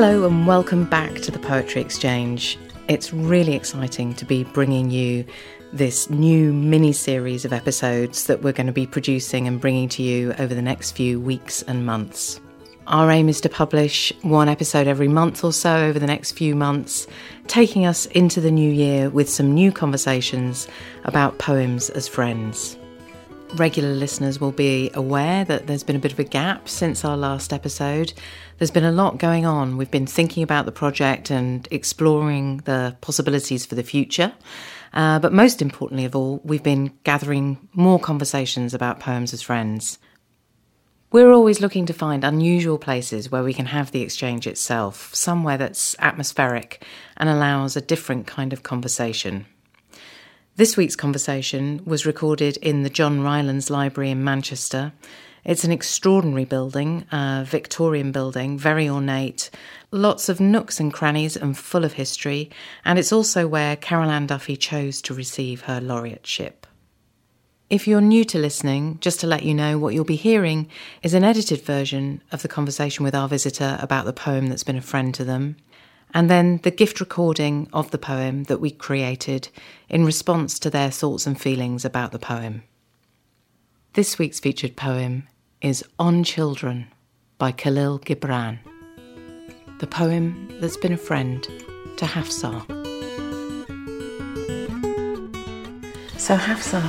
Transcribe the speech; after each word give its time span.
Hello 0.00 0.24
and 0.28 0.46
welcome 0.46 0.84
back 0.84 1.12
to 1.22 1.32
the 1.32 1.40
Poetry 1.40 1.82
Exchange. 1.82 2.56
It's 2.86 3.12
really 3.12 3.54
exciting 3.54 4.14
to 4.14 4.24
be 4.24 4.44
bringing 4.44 4.92
you 4.92 5.24
this 5.72 6.08
new 6.08 6.52
mini 6.52 6.92
series 6.92 7.44
of 7.44 7.52
episodes 7.52 8.28
that 8.28 8.40
we're 8.40 8.52
going 8.52 8.68
to 8.68 8.72
be 8.72 8.86
producing 8.86 9.48
and 9.48 9.60
bringing 9.60 9.88
to 9.88 10.04
you 10.04 10.34
over 10.38 10.54
the 10.54 10.62
next 10.62 10.92
few 10.92 11.18
weeks 11.18 11.62
and 11.62 11.84
months. 11.84 12.40
Our 12.86 13.10
aim 13.10 13.28
is 13.28 13.40
to 13.40 13.48
publish 13.48 14.12
one 14.22 14.48
episode 14.48 14.86
every 14.86 15.08
month 15.08 15.42
or 15.42 15.52
so 15.52 15.76
over 15.86 15.98
the 15.98 16.06
next 16.06 16.30
few 16.30 16.54
months, 16.54 17.08
taking 17.48 17.84
us 17.84 18.06
into 18.06 18.40
the 18.40 18.52
new 18.52 18.70
year 18.70 19.10
with 19.10 19.28
some 19.28 19.52
new 19.52 19.72
conversations 19.72 20.68
about 21.06 21.40
poems 21.40 21.90
as 21.90 22.06
friends. 22.06 22.78
Regular 23.54 23.94
listeners 23.94 24.40
will 24.40 24.52
be 24.52 24.90
aware 24.92 25.44
that 25.46 25.66
there's 25.66 25.82
been 25.82 25.96
a 25.96 25.98
bit 25.98 26.12
of 26.12 26.18
a 26.18 26.24
gap 26.24 26.68
since 26.68 27.04
our 27.04 27.16
last 27.16 27.52
episode. 27.52 28.12
There's 28.58 28.72
been 28.72 28.84
a 28.84 28.90
lot 28.90 29.18
going 29.18 29.46
on. 29.46 29.76
We've 29.76 29.90
been 29.90 30.08
thinking 30.08 30.42
about 30.42 30.66
the 30.66 30.72
project 30.72 31.30
and 31.30 31.66
exploring 31.70 32.58
the 32.64 32.96
possibilities 33.00 33.64
for 33.64 33.76
the 33.76 33.84
future. 33.84 34.32
Uh, 34.92 35.20
but 35.20 35.32
most 35.32 35.62
importantly 35.62 36.04
of 36.04 36.16
all, 36.16 36.40
we've 36.42 36.62
been 36.62 36.92
gathering 37.04 37.68
more 37.72 38.00
conversations 38.00 38.74
about 38.74 38.98
poems 38.98 39.32
as 39.32 39.42
friends. 39.42 40.00
We're 41.12 41.30
always 41.30 41.60
looking 41.60 41.86
to 41.86 41.92
find 41.92 42.24
unusual 42.24 42.78
places 42.78 43.30
where 43.30 43.44
we 43.44 43.54
can 43.54 43.66
have 43.66 43.92
the 43.92 44.02
exchange 44.02 44.46
itself, 44.46 45.14
somewhere 45.14 45.56
that's 45.56 45.94
atmospheric 46.00 46.84
and 47.16 47.28
allows 47.28 47.76
a 47.76 47.80
different 47.80 48.26
kind 48.26 48.52
of 48.52 48.64
conversation. 48.64 49.46
This 50.56 50.76
week's 50.76 50.96
conversation 50.96 51.80
was 51.84 52.04
recorded 52.04 52.56
in 52.56 52.82
the 52.82 52.90
John 52.90 53.20
Rylands 53.20 53.70
Library 53.70 54.10
in 54.10 54.24
Manchester. 54.24 54.92
It's 55.48 55.64
an 55.64 55.72
extraordinary 55.72 56.44
building, 56.44 57.06
a 57.10 57.42
Victorian 57.42 58.12
building, 58.12 58.58
very 58.58 58.86
ornate, 58.86 59.48
lots 59.90 60.28
of 60.28 60.40
nooks 60.40 60.78
and 60.78 60.92
crannies 60.92 61.38
and 61.38 61.56
full 61.56 61.86
of 61.86 61.94
history, 61.94 62.50
and 62.84 62.98
it's 62.98 63.14
also 63.14 63.48
where 63.48 63.74
Carol 63.74 64.10
Ann 64.10 64.26
Duffy 64.26 64.58
chose 64.58 65.00
to 65.00 65.14
receive 65.14 65.62
her 65.62 65.80
laureateship. 65.80 66.64
If 67.70 67.88
you're 67.88 68.02
new 68.02 68.26
to 68.26 68.38
listening, 68.38 68.98
just 69.00 69.20
to 69.20 69.26
let 69.26 69.42
you 69.42 69.54
know, 69.54 69.78
what 69.78 69.94
you'll 69.94 70.04
be 70.04 70.16
hearing 70.16 70.68
is 71.02 71.14
an 71.14 71.24
edited 71.24 71.62
version 71.62 72.20
of 72.30 72.42
the 72.42 72.48
conversation 72.48 73.02
with 73.02 73.14
our 73.14 73.26
visitor 73.26 73.78
about 73.80 74.04
the 74.04 74.12
poem 74.12 74.48
that's 74.48 74.64
been 74.64 74.76
a 74.76 74.82
friend 74.82 75.14
to 75.14 75.24
them 75.24 75.56
and 76.12 76.28
then 76.28 76.60
the 76.62 76.70
gift 76.70 77.00
recording 77.00 77.70
of 77.72 77.90
the 77.90 77.96
poem 77.96 78.44
that 78.44 78.60
we 78.60 78.70
created 78.70 79.48
in 79.88 80.04
response 80.04 80.58
to 80.58 80.68
their 80.68 80.90
thoughts 80.90 81.26
and 81.26 81.40
feelings 81.40 81.86
about 81.86 82.12
the 82.12 82.18
poem. 82.18 82.64
This 83.94 84.18
week's 84.18 84.40
featured 84.40 84.76
poem 84.76 85.26
is 85.60 85.84
On 85.98 86.24
Children 86.24 86.86
by 87.38 87.52
Kahlil 87.52 88.00
Gibran, 88.00 88.58
the 89.80 89.86
poem 89.86 90.48
that's 90.60 90.76
been 90.76 90.92
a 90.92 90.96
friend 90.96 91.42
to 91.96 92.04
Hafsah. 92.04 92.66
So, 96.16 96.36
Hafsah, 96.36 96.82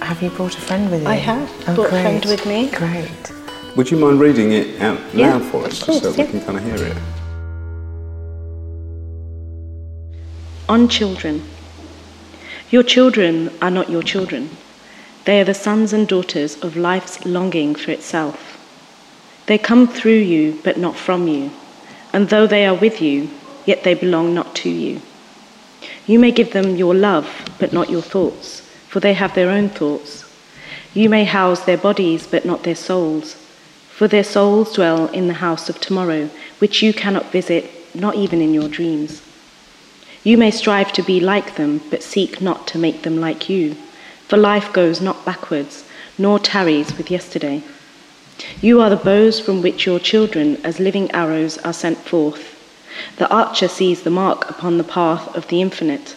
have 0.00 0.22
you 0.22 0.30
brought 0.30 0.56
a 0.56 0.60
friend 0.60 0.90
with 0.90 1.02
you? 1.02 1.08
I 1.08 1.14
have 1.14 1.50
oh, 1.68 1.74
brought 1.74 1.90
great. 1.90 2.00
a 2.00 2.02
friend 2.02 2.24
with 2.26 2.46
me. 2.46 2.70
Great. 2.70 3.32
Would 3.76 3.90
you 3.90 3.98
mind 3.98 4.20
reading 4.20 4.52
it 4.52 4.80
out 4.80 4.98
yeah, 5.14 5.34
loud 5.34 5.44
for 5.50 5.64
us 5.64 5.82
course, 5.82 6.02
so 6.02 6.10
yeah. 6.10 6.24
we 6.24 6.30
can 6.30 6.40
kind 6.44 6.58
of 6.58 6.64
hear 6.64 6.88
it? 6.88 6.96
on 10.68 10.88
children. 10.88 11.42
Your 12.70 12.82
children 12.82 13.50
are 13.62 13.70
not 13.70 13.88
your 13.88 14.02
children. 14.02 14.50
They 15.28 15.42
are 15.42 15.44
the 15.44 15.52
sons 15.52 15.92
and 15.92 16.08
daughters 16.08 16.56
of 16.62 16.74
life's 16.74 17.26
longing 17.26 17.74
for 17.74 17.90
itself. 17.90 18.58
They 19.44 19.58
come 19.58 19.86
through 19.86 20.22
you, 20.34 20.58
but 20.64 20.78
not 20.78 20.96
from 20.96 21.28
you. 21.28 21.50
And 22.14 22.30
though 22.30 22.46
they 22.46 22.64
are 22.64 22.74
with 22.74 23.02
you, 23.02 23.28
yet 23.66 23.84
they 23.84 23.92
belong 23.92 24.32
not 24.32 24.54
to 24.62 24.70
you. 24.70 25.02
You 26.06 26.18
may 26.18 26.30
give 26.30 26.54
them 26.54 26.76
your 26.76 26.94
love, 26.94 27.28
but 27.58 27.74
not 27.74 27.90
your 27.90 28.00
thoughts, 28.00 28.62
for 28.88 29.00
they 29.00 29.12
have 29.12 29.34
their 29.34 29.50
own 29.50 29.68
thoughts. 29.68 30.24
You 30.94 31.10
may 31.10 31.24
house 31.24 31.60
their 31.60 31.76
bodies, 31.76 32.26
but 32.26 32.46
not 32.46 32.62
their 32.62 32.74
souls, 32.74 33.34
for 33.90 34.08
their 34.08 34.24
souls 34.24 34.72
dwell 34.72 35.08
in 35.08 35.28
the 35.28 35.42
house 35.44 35.68
of 35.68 35.78
tomorrow, 35.78 36.30
which 36.58 36.80
you 36.80 36.94
cannot 36.94 37.30
visit, 37.30 37.70
not 37.94 38.14
even 38.14 38.40
in 38.40 38.54
your 38.54 38.70
dreams. 38.70 39.20
You 40.24 40.38
may 40.38 40.50
strive 40.50 40.90
to 40.94 41.02
be 41.02 41.20
like 41.20 41.56
them, 41.56 41.82
but 41.90 42.02
seek 42.02 42.40
not 42.40 42.66
to 42.68 42.78
make 42.78 43.02
them 43.02 43.20
like 43.20 43.50
you, 43.50 43.76
for 44.28 44.36
life 44.36 44.72
goes 44.74 45.00
not 45.00 45.24
backwards, 45.24 45.84
nor 46.18 46.38
tarries 46.38 46.96
with 46.98 47.10
yesterday. 47.10 47.62
You 48.60 48.80
are 48.82 48.90
the 48.90 48.96
bows 48.96 49.40
from 49.40 49.62
which 49.62 49.86
your 49.86 49.98
children, 49.98 50.58
as 50.62 50.78
living 50.78 51.10
arrows, 51.12 51.56
are 51.58 51.72
sent 51.72 51.98
forth. 51.98 52.54
The 53.16 53.28
archer 53.30 53.68
sees 53.68 54.02
the 54.02 54.10
mark 54.10 54.48
upon 54.50 54.76
the 54.76 54.84
path 54.84 55.34
of 55.34 55.48
the 55.48 55.62
infinite, 55.62 56.14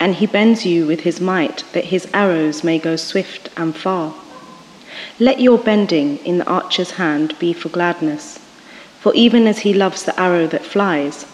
and 0.00 0.14
he 0.14 0.26
bends 0.26 0.64
you 0.64 0.86
with 0.86 1.00
his 1.00 1.20
might, 1.20 1.64
that 1.72 1.84
his 1.84 2.08
arrows 2.14 2.64
may 2.64 2.78
go 2.78 2.96
swift 2.96 3.50
and 3.56 3.76
far. 3.76 4.14
Let 5.18 5.40
your 5.40 5.58
bending 5.58 6.16
in 6.24 6.38
the 6.38 6.48
archer's 6.48 6.92
hand 6.92 7.38
be 7.38 7.52
for 7.52 7.68
gladness, 7.68 8.38
for 9.00 9.12
even 9.14 9.46
as 9.46 9.60
he 9.60 9.74
loves 9.74 10.04
the 10.04 10.18
arrow 10.18 10.46
that 10.46 10.64
flies, 10.64 11.26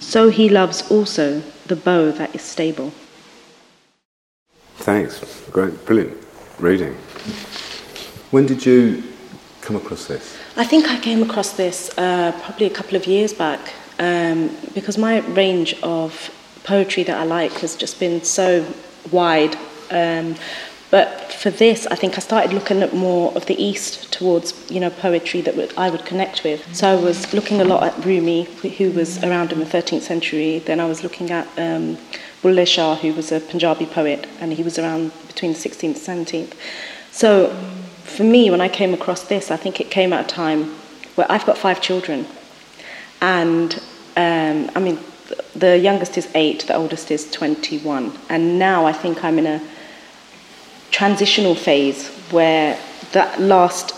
so 0.00 0.28
he 0.28 0.48
loves 0.48 0.90
also 0.90 1.42
the 1.66 1.76
bow 1.76 2.10
that 2.10 2.34
is 2.34 2.42
stable. 2.42 2.92
Thanks. 4.78 5.20
Great. 5.50 5.84
Brilliant 5.86 6.16
reading. 6.58 6.94
When 8.30 8.46
did 8.46 8.66
you 8.66 9.02
come 9.60 9.76
across 9.76 10.06
this? 10.06 10.36
I 10.56 10.64
think 10.64 10.88
I 10.88 10.98
came 10.98 11.22
across 11.22 11.52
this 11.52 11.90
uh, 11.96 12.32
probably 12.42 12.66
a 12.66 12.70
couple 12.70 12.96
of 12.96 13.06
years 13.06 13.32
back 13.32 13.60
um, 13.98 14.56
because 14.74 14.98
my 14.98 15.20
range 15.20 15.74
of 15.82 16.34
poetry 16.64 17.04
that 17.04 17.16
I 17.16 17.24
like 17.24 17.52
has 17.60 17.76
just 17.76 18.00
been 18.00 18.22
so 18.24 18.66
wide. 19.10 19.56
Um, 19.90 20.34
but 20.90 21.30
for 21.32 21.50
this, 21.50 21.86
I 21.86 21.96
think 21.96 22.16
I 22.16 22.20
started 22.20 22.52
looking 22.52 22.82
at 22.82 22.94
more 22.94 23.32
of 23.34 23.44
the 23.46 23.62
East 23.62 24.10
towards, 24.10 24.54
you 24.70 24.80
know, 24.80 24.88
poetry 24.88 25.42
that 25.42 25.78
I 25.78 25.90
would 25.90 26.06
connect 26.06 26.44
with. 26.44 26.74
So 26.74 26.88
I 26.88 26.94
was 26.94 27.32
looking 27.34 27.60
a 27.60 27.64
lot 27.64 27.82
at 27.82 28.04
Rumi, 28.04 28.44
who 28.44 28.90
was 28.92 29.22
around 29.22 29.52
in 29.52 29.58
the 29.58 29.66
13th 29.66 30.00
century. 30.00 30.60
Then 30.60 30.80
I 30.80 30.86
was 30.86 31.02
looking 31.02 31.30
at 31.30 31.46
um, 31.58 31.98
Bulleh 32.42 32.66
Shah, 32.66 32.96
who 32.96 33.12
was 33.12 33.30
a 33.32 33.40
Punjabi 33.40 33.84
poet, 33.84 34.26
and 34.40 34.52
he 34.54 34.62
was 34.62 34.78
around 34.78 35.12
between 35.26 35.52
the 35.52 35.58
16th 35.58 36.08
and 36.08 36.26
17th. 36.26 36.54
So 37.12 37.54
for 38.04 38.24
me, 38.24 38.50
when 38.50 38.62
I 38.62 38.68
came 38.68 38.94
across 38.94 39.22
this, 39.24 39.50
I 39.50 39.56
think 39.56 39.80
it 39.80 39.90
came 39.90 40.14
at 40.14 40.24
a 40.24 40.28
time 40.28 40.74
where 41.16 41.30
I've 41.30 41.44
got 41.44 41.58
five 41.58 41.82
children. 41.82 42.26
And, 43.20 43.74
um, 44.16 44.70
I 44.74 44.80
mean, 44.80 44.98
the 45.54 45.76
youngest 45.76 46.16
is 46.16 46.28
eight, 46.34 46.66
the 46.66 46.74
oldest 46.74 47.10
is 47.10 47.30
21. 47.30 48.16
And 48.30 48.58
now 48.58 48.86
I 48.86 48.92
think 48.92 49.22
I'm 49.22 49.38
in 49.38 49.46
a 49.46 49.60
transitional 50.90 51.54
phase 51.54 52.08
where 52.30 52.78
that 53.12 53.40
last 53.40 53.94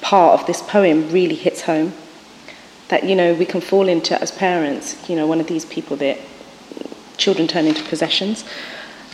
part 0.00 0.40
of 0.40 0.46
this 0.46 0.62
poem 0.62 1.10
really 1.10 1.34
hits 1.34 1.62
home. 1.62 1.92
That, 2.88 3.04
you 3.04 3.16
know, 3.16 3.32
we 3.34 3.46
can 3.46 3.60
fall 3.60 3.88
into 3.88 4.20
as 4.20 4.30
parents, 4.30 5.08
you 5.08 5.16
know, 5.16 5.26
one 5.26 5.40
of 5.40 5.46
these 5.46 5.64
people 5.64 5.96
that 5.98 6.18
children 7.16 7.48
turn 7.48 7.66
into 7.66 7.82
possessions. 7.84 8.44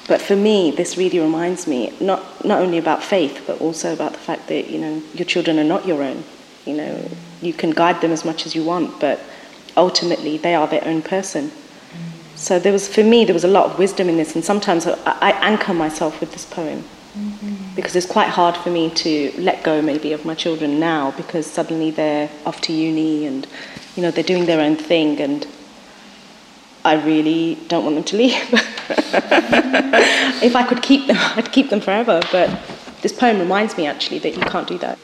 But 0.08 0.22
for 0.22 0.34
me, 0.34 0.70
this 0.70 0.96
really 0.96 1.20
reminds 1.20 1.66
me 1.66 1.92
not, 2.00 2.44
not 2.44 2.60
only 2.60 2.78
about 2.78 3.04
faith, 3.04 3.44
but 3.46 3.60
also 3.60 3.92
about 3.92 4.12
the 4.12 4.18
fact 4.18 4.48
that, 4.48 4.70
you 4.70 4.78
know, 4.78 5.02
your 5.14 5.26
children 5.26 5.58
are 5.58 5.64
not 5.64 5.86
your 5.86 6.02
own. 6.02 6.24
You 6.64 6.76
know, 6.76 7.10
you 7.42 7.52
can 7.52 7.70
guide 7.70 8.00
them 8.00 8.10
as 8.10 8.24
much 8.24 8.46
as 8.46 8.54
you 8.54 8.64
want, 8.64 8.98
but 8.98 9.20
ultimately 9.76 10.38
they 10.38 10.54
are 10.54 10.66
their 10.66 10.84
own 10.84 11.02
person. 11.02 11.52
So 12.38 12.60
there 12.60 12.72
was, 12.72 12.86
for 12.86 13.02
me, 13.02 13.24
there 13.24 13.34
was 13.34 13.42
a 13.42 13.48
lot 13.48 13.66
of 13.68 13.78
wisdom 13.80 14.08
in 14.08 14.16
this, 14.16 14.36
and 14.36 14.44
sometimes 14.44 14.86
I, 14.86 14.94
I 15.04 15.30
anchor 15.40 15.74
myself 15.74 16.20
with 16.20 16.30
this 16.30 16.44
poem 16.44 16.84
mm-hmm. 17.16 17.74
because 17.74 17.96
it's 17.96 18.06
quite 18.06 18.28
hard 18.28 18.56
for 18.56 18.70
me 18.70 18.90
to 18.90 19.32
let 19.38 19.64
go, 19.64 19.82
maybe, 19.82 20.12
of 20.12 20.24
my 20.24 20.36
children 20.36 20.78
now 20.78 21.10
because 21.16 21.46
suddenly 21.50 21.90
they're 21.90 22.30
off 22.46 22.60
to 22.62 22.72
uni 22.72 23.26
and, 23.26 23.48
you 23.96 24.02
know, 24.02 24.12
they're 24.12 24.22
doing 24.22 24.46
their 24.46 24.60
own 24.60 24.76
thing, 24.76 25.20
and 25.20 25.48
I 26.84 26.94
really 27.04 27.58
don't 27.66 27.82
want 27.82 27.96
them 27.96 28.04
to 28.04 28.16
leave. 28.16 28.34
if 30.40 30.54
I 30.54 30.62
could 30.62 30.80
keep 30.80 31.08
them, 31.08 31.16
I'd 31.36 31.50
keep 31.50 31.70
them 31.70 31.80
forever. 31.80 32.20
But 32.30 32.56
this 33.02 33.12
poem 33.12 33.40
reminds 33.40 33.76
me 33.76 33.86
actually 33.86 34.20
that 34.20 34.36
you 34.36 34.42
can't 34.42 34.68
do 34.68 34.78
that. 34.78 34.96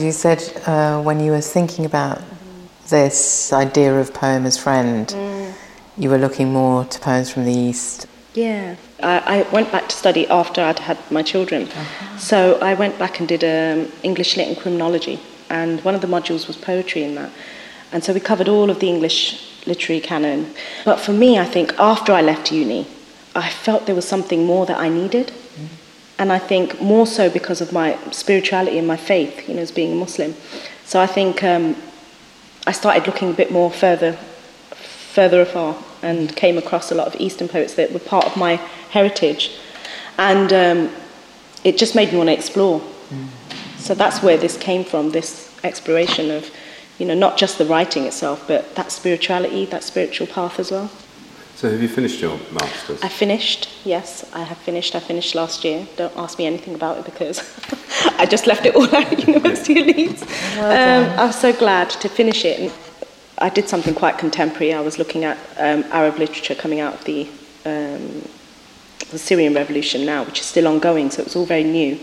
You 0.00 0.10
said 0.10 0.42
uh, 0.66 1.00
when 1.02 1.20
you 1.20 1.30
were 1.30 1.40
thinking 1.40 1.84
about 1.84 2.20
this 2.88 3.52
idea 3.52 3.98
of 3.98 4.12
poem 4.14 4.46
as 4.46 4.58
friend, 4.58 5.08
mm. 5.08 5.52
you 5.96 6.10
were 6.10 6.18
looking 6.18 6.52
more 6.52 6.84
to 6.84 6.98
poems 7.00 7.30
from 7.30 7.44
the 7.44 7.52
East. 7.52 8.06
Yeah, 8.34 8.76
I, 9.02 9.18
I 9.38 9.52
went 9.52 9.72
back 9.72 9.88
to 9.88 9.96
study 9.96 10.26
after 10.28 10.60
I'd 10.62 10.78
had 10.78 10.98
my 11.10 11.22
children. 11.22 11.62
Uh-huh. 11.62 12.18
So 12.18 12.58
I 12.60 12.74
went 12.74 12.98
back 12.98 13.20
and 13.20 13.28
did 13.28 13.42
um, 13.44 13.90
English 14.02 14.36
Lit 14.36 14.48
and 14.48 14.56
Criminology, 14.56 15.18
and 15.50 15.82
one 15.84 15.94
of 15.94 16.00
the 16.00 16.06
modules 16.06 16.46
was 16.46 16.56
poetry 16.56 17.02
in 17.02 17.14
that. 17.14 17.30
And 17.92 18.04
so 18.04 18.12
we 18.12 18.20
covered 18.20 18.48
all 18.48 18.70
of 18.70 18.80
the 18.80 18.88
English 18.88 19.66
literary 19.66 20.00
canon. 20.00 20.54
But 20.84 21.00
for 21.00 21.12
me, 21.12 21.38
I 21.38 21.44
think 21.44 21.74
after 21.78 22.12
I 22.12 22.22
left 22.22 22.52
uni, 22.52 22.86
I 23.34 23.48
felt 23.48 23.86
there 23.86 23.94
was 23.94 24.06
something 24.06 24.44
more 24.44 24.66
that 24.66 24.78
I 24.78 24.88
needed. 24.88 25.28
Mm. 25.28 25.68
And 26.20 26.32
I 26.32 26.38
think 26.38 26.80
more 26.80 27.06
so 27.06 27.30
because 27.30 27.60
of 27.60 27.72
my 27.72 27.96
spirituality 28.10 28.78
and 28.78 28.86
my 28.86 28.96
faith, 28.96 29.48
you 29.48 29.54
know, 29.54 29.62
as 29.62 29.70
being 29.70 29.92
a 29.92 29.94
Muslim. 29.94 30.34
So 30.84 31.00
I 31.00 31.06
think 31.06 31.44
um, 31.44 31.76
I 32.68 32.72
started 32.72 33.06
looking 33.06 33.30
a 33.30 33.32
bit 33.32 33.50
more 33.50 33.70
further, 33.70 34.12
further 34.12 35.40
afar, 35.40 35.74
and 36.02 36.36
came 36.36 36.58
across 36.58 36.92
a 36.92 36.94
lot 36.94 37.06
of 37.06 37.18
Eastern 37.18 37.48
poets 37.48 37.72
that 37.76 37.94
were 37.94 37.98
part 37.98 38.26
of 38.26 38.36
my 38.36 38.56
heritage, 38.90 39.52
and 40.18 40.52
um, 40.52 40.90
it 41.64 41.78
just 41.78 41.94
made 41.94 42.12
me 42.12 42.18
want 42.18 42.28
to 42.28 42.34
explore. 42.34 42.82
So 43.78 43.94
that's 43.94 44.22
where 44.22 44.36
this 44.36 44.58
came 44.58 44.84
from. 44.84 45.12
This 45.12 45.50
exploration 45.64 46.30
of, 46.30 46.50
you 46.98 47.06
know, 47.06 47.14
not 47.14 47.38
just 47.38 47.56
the 47.56 47.64
writing 47.64 48.04
itself, 48.04 48.44
but 48.46 48.74
that 48.74 48.92
spirituality, 48.92 49.64
that 49.64 49.82
spiritual 49.82 50.26
path 50.26 50.60
as 50.60 50.70
well. 50.70 50.90
So 51.58 51.68
have 51.68 51.82
you 51.82 51.88
finished 51.88 52.20
your 52.20 52.38
masters? 52.52 53.02
I 53.02 53.08
finished, 53.08 53.68
yes, 53.84 54.24
I 54.32 54.44
have 54.44 54.58
finished. 54.58 54.94
I 54.94 55.00
finished 55.00 55.34
last 55.34 55.64
year. 55.64 55.88
Don't 55.96 56.16
ask 56.16 56.38
me 56.38 56.46
anything 56.46 56.76
about 56.76 56.98
it 56.98 57.04
because 57.04 57.40
I 58.16 58.26
just 58.26 58.46
left 58.46 58.64
it 58.64 58.76
all 58.76 58.86
at 58.94 59.18
University 59.26 59.80
of 59.80 59.86
Leeds. 59.86 60.22
um, 60.22 61.18
I 61.18 61.24
was 61.26 61.34
so 61.34 61.52
glad 61.52 61.90
to 61.90 62.08
finish 62.08 62.44
it. 62.44 62.72
I 63.38 63.48
did 63.48 63.68
something 63.68 63.92
quite 63.92 64.18
contemporary. 64.18 64.72
I 64.72 64.80
was 64.80 64.98
looking 65.00 65.24
at 65.24 65.36
um, 65.56 65.82
Arab 65.90 66.18
literature 66.18 66.54
coming 66.54 66.78
out 66.78 66.94
of 66.94 67.04
the, 67.06 67.22
um, 67.66 68.22
the 69.10 69.18
Syrian 69.18 69.52
revolution 69.52 70.06
now, 70.06 70.22
which 70.22 70.38
is 70.38 70.46
still 70.46 70.68
ongoing, 70.68 71.10
so 71.10 71.22
it 71.22 71.24
was 71.24 71.34
all 71.34 71.44
very 71.44 71.64
new. 71.64 71.98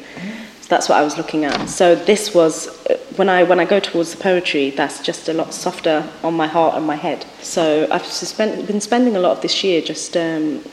That's 0.68 0.90
what 0.90 0.98
I 0.98 1.04
was 1.04 1.18
looking 1.18 1.46
at. 1.46 1.68
So 1.68 1.96
this 1.96 2.34
was 2.34 2.68
uh, 2.88 2.98
when 3.18 3.30
I 3.30 3.44
when 3.44 3.60
I 3.60 3.66
go 3.66 3.80
towards 3.80 4.12
the 4.12 4.22
poetry, 4.22 4.72
that's 4.72 5.02
just 5.02 5.30
a 5.30 5.34
lot 5.34 5.54
softer 5.54 6.08
on 6.24 6.34
my 6.34 6.48
heart 6.48 6.76
and 6.76 6.86
my 6.86 6.96
head. 6.96 7.26
So 7.42 7.88
I've 7.92 8.06
spent, 8.06 8.68
been 8.68 8.82
spending 8.82 9.16
a 9.16 9.20
lot 9.20 9.32
of 9.32 9.42
this 9.42 9.64
year 9.64 9.82
just 9.82 10.18
um, 10.18 10.64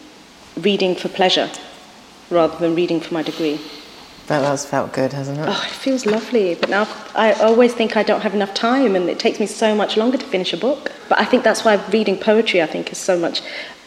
reading 0.57 0.95
for 0.95 1.09
pleasure 1.09 1.51
rather 2.31 2.57
than 2.59 2.75
reading 2.75 3.01
for 3.01 3.15
my 3.15 3.23
degree. 3.23 3.61
That 4.29 4.45
has 4.45 4.65
felt 4.65 4.93
good, 4.93 5.13
hasn't 5.13 5.39
it? 5.39 5.45
Oh, 5.47 5.63
it 5.67 5.73
feels 5.73 6.07
lovely. 6.07 6.55
But 6.55 6.71
now 6.71 6.89
I 7.15 7.33
always 7.35 7.75
think 7.75 7.97
I 7.97 8.03
don't 8.03 8.21
have 8.21 8.35
enough 8.35 8.55
time 8.55 8.95
and 8.97 9.11
it 9.11 9.19
takes 9.19 9.41
me 9.41 9.47
so 9.47 9.75
much 9.75 9.97
longer 9.97 10.17
to 10.17 10.25
finish 10.25 10.53
a 10.53 10.57
book. 10.57 10.93
But 11.09 11.19
I 11.19 11.25
think 11.25 11.43
that's 11.43 11.65
why 11.65 11.75
reading 11.91 12.17
poetry, 12.17 12.63
I 12.63 12.67
think, 12.67 12.93
is 12.93 12.99
so 12.99 13.19
much 13.19 13.43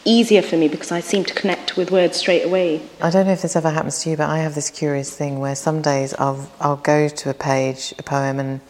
easier 0.06 0.42
for 0.42 0.56
me 0.56 0.68
because 0.68 0.92
I 0.92 1.00
seem 1.02 1.26
to 1.26 1.34
connect 1.34 1.76
with 1.76 1.92
words 1.92 2.18
straight 2.18 2.46
away. 2.46 2.82
I 3.02 3.10
don't 3.10 3.26
know 3.26 3.34
if 3.34 3.42
this 3.42 3.56
ever 3.56 3.70
happens 3.70 4.02
to 4.04 4.12
you, 4.12 4.18
but 4.18 4.30
I 4.30 4.38
have 4.40 4.56
this 4.56 4.70
curious 4.70 5.16
thing 5.16 5.40
where 5.40 5.56
some 5.56 5.82
days 5.82 6.14
I'll 6.18 6.50
I'll 6.62 6.78
go 6.78 7.10
to 7.10 7.30
a 7.30 7.34
page, 7.34 7.94
a 8.00 8.04
poem, 8.04 8.40
and 8.40 8.62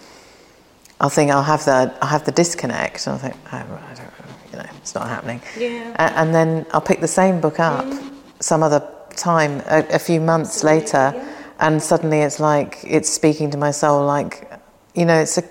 I'll 1.00 1.10
think 1.10 1.32
I'll 1.32 1.44
have 1.44 1.66
the 1.66 1.94
I'll 2.02 2.10
have 2.10 2.26
the 2.26 2.32
disconnect, 2.32 3.06
and 3.06 3.14
I'll 3.14 3.20
think 3.20 3.36
oh, 3.52 3.58
I 3.58 3.94
don't, 3.94 4.12
you 4.52 4.58
know, 4.58 4.70
it's 4.78 4.96
not 4.96 5.08
happening. 5.08 5.42
Yeah. 5.58 5.94
A- 6.00 6.18
and 6.20 6.34
then 6.34 6.66
I'll 6.72 6.82
pick 6.82 7.02
the 7.02 7.08
same 7.08 7.42
book 7.42 7.60
up 7.60 7.86
mm. 7.86 8.12
some 8.40 8.64
other 8.64 8.82
time, 9.16 9.62
a, 9.68 9.86
a 9.92 10.00
few 10.00 10.22
months 10.22 10.64
later, 10.64 11.14
and 11.60 11.82
suddenly 11.82 12.20
it's 12.20 12.40
like 12.40 12.80
it's 12.86 13.10
speaking 13.10 13.52
to 13.52 13.58
my 13.58 13.72
soul. 13.72 14.06
Like, 14.06 14.52
you 14.94 15.06
know, 15.06 15.20
it's 15.20 15.38
a 15.38 15.44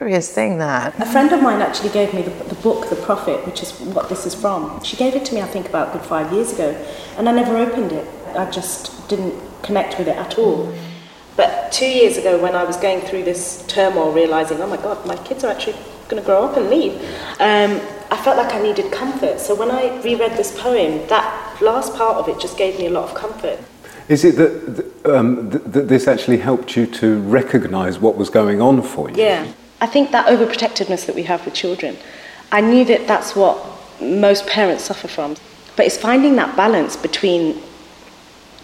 curious 0.00 0.32
thing 0.32 0.56
that. 0.56 0.98
A 0.98 1.04
friend 1.04 1.30
of 1.30 1.42
mine 1.42 1.60
actually 1.60 1.90
gave 1.90 2.14
me 2.14 2.22
the, 2.22 2.30
the 2.44 2.54
book, 2.62 2.88
The 2.88 2.96
Prophet, 2.96 3.44
which 3.44 3.62
is 3.62 3.78
what 3.80 4.08
this 4.08 4.24
is 4.24 4.34
from. 4.34 4.82
She 4.82 4.96
gave 4.96 5.14
it 5.14 5.26
to 5.26 5.34
me, 5.34 5.42
I 5.42 5.46
think, 5.46 5.68
about 5.68 5.90
a 5.90 5.98
good 5.98 6.06
five 6.08 6.32
years 6.32 6.54
ago, 6.54 6.70
and 7.18 7.28
I 7.28 7.32
never 7.32 7.54
opened 7.58 7.92
it. 7.92 8.08
I 8.34 8.50
just 8.50 9.06
didn't 9.10 9.34
connect 9.62 9.98
with 9.98 10.08
it 10.08 10.16
at 10.16 10.38
all. 10.38 10.74
But 11.36 11.70
two 11.70 11.84
years 11.84 12.16
ago, 12.16 12.40
when 12.40 12.54
I 12.56 12.64
was 12.64 12.78
going 12.78 13.02
through 13.02 13.24
this 13.24 13.62
turmoil, 13.66 14.10
realizing, 14.10 14.58
oh 14.62 14.66
my 14.66 14.78
God, 14.78 15.04
my 15.04 15.16
kids 15.18 15.44
are 15.44 15.50
actually 15.50 15.76
going 16.08 16.22
to 16.22 16.26
grow 16.26 16.46
up 16.46 16.56
and 16.56 16.70
leave, 16.70 16.94
um, 17.38 17.78
I 18.10 18.18
felt 18.24 18.38
like 18.38 18.54
I 18.54 18.62
needed 18.62 18.90
comfort. 18.90 19.38
So 19.38 19.54
when 19.54 19.70
I 19.70 20.00
reread 20.00 20.32
this 20.32 20.58
poem, 20.58 21.06
that 21.08 21.60
last 21.60 21.94
part 21.94 22.16
of 22.16 22.26
it 22.26 22.40
just 22.40 22.56
gave 22.56 22.78
me 22.78 22.86
a 22.86 22.90
lot 22.90 23.10
of 23.10 23.14
comfort. 23.14 23.58
Is 24.08 24.24
it 24.24 24.36
that, 24.36 24.76
that, 24.76 25.14
um, 25.14 25.50
that 25.50 25.88
this 25.88 26.08
actually 26.08 26.38
helped 26.38 26.74
you 26.74 26.86
to 26.86 27.20
recognise 27.20 27.98
what 27.98 28.16
was 28.16 28.30
going 28.30 28.62
on 28.62 28.80
for 28.80 29.10
you? 29.10 29.16
Yeah. 29.18 29.52
I 29.80 29.86
think 29.86 30.10
that 30.10 30.26
overprotectiveness 30.26 31.06
that 31.06 31.14
we 31.14 31.22
have 31.24 31.44
with 31.44 31.54
children, 31.54 31.96
I 32.52 32.60
knew 32.60 32.84
that 32.86 33.06
that's 33.06 33.34
what 33.34 33.56
most 34.00 34.46
parents 34.46 34.84
suffer 34.84 35.08
from. 35.08 35.36
But 35.76 35.86
it's 35.86 35.96
finding 35.96 36.36
that 36.36 36.56
balance 36.56 36.96
between 36.96 37.60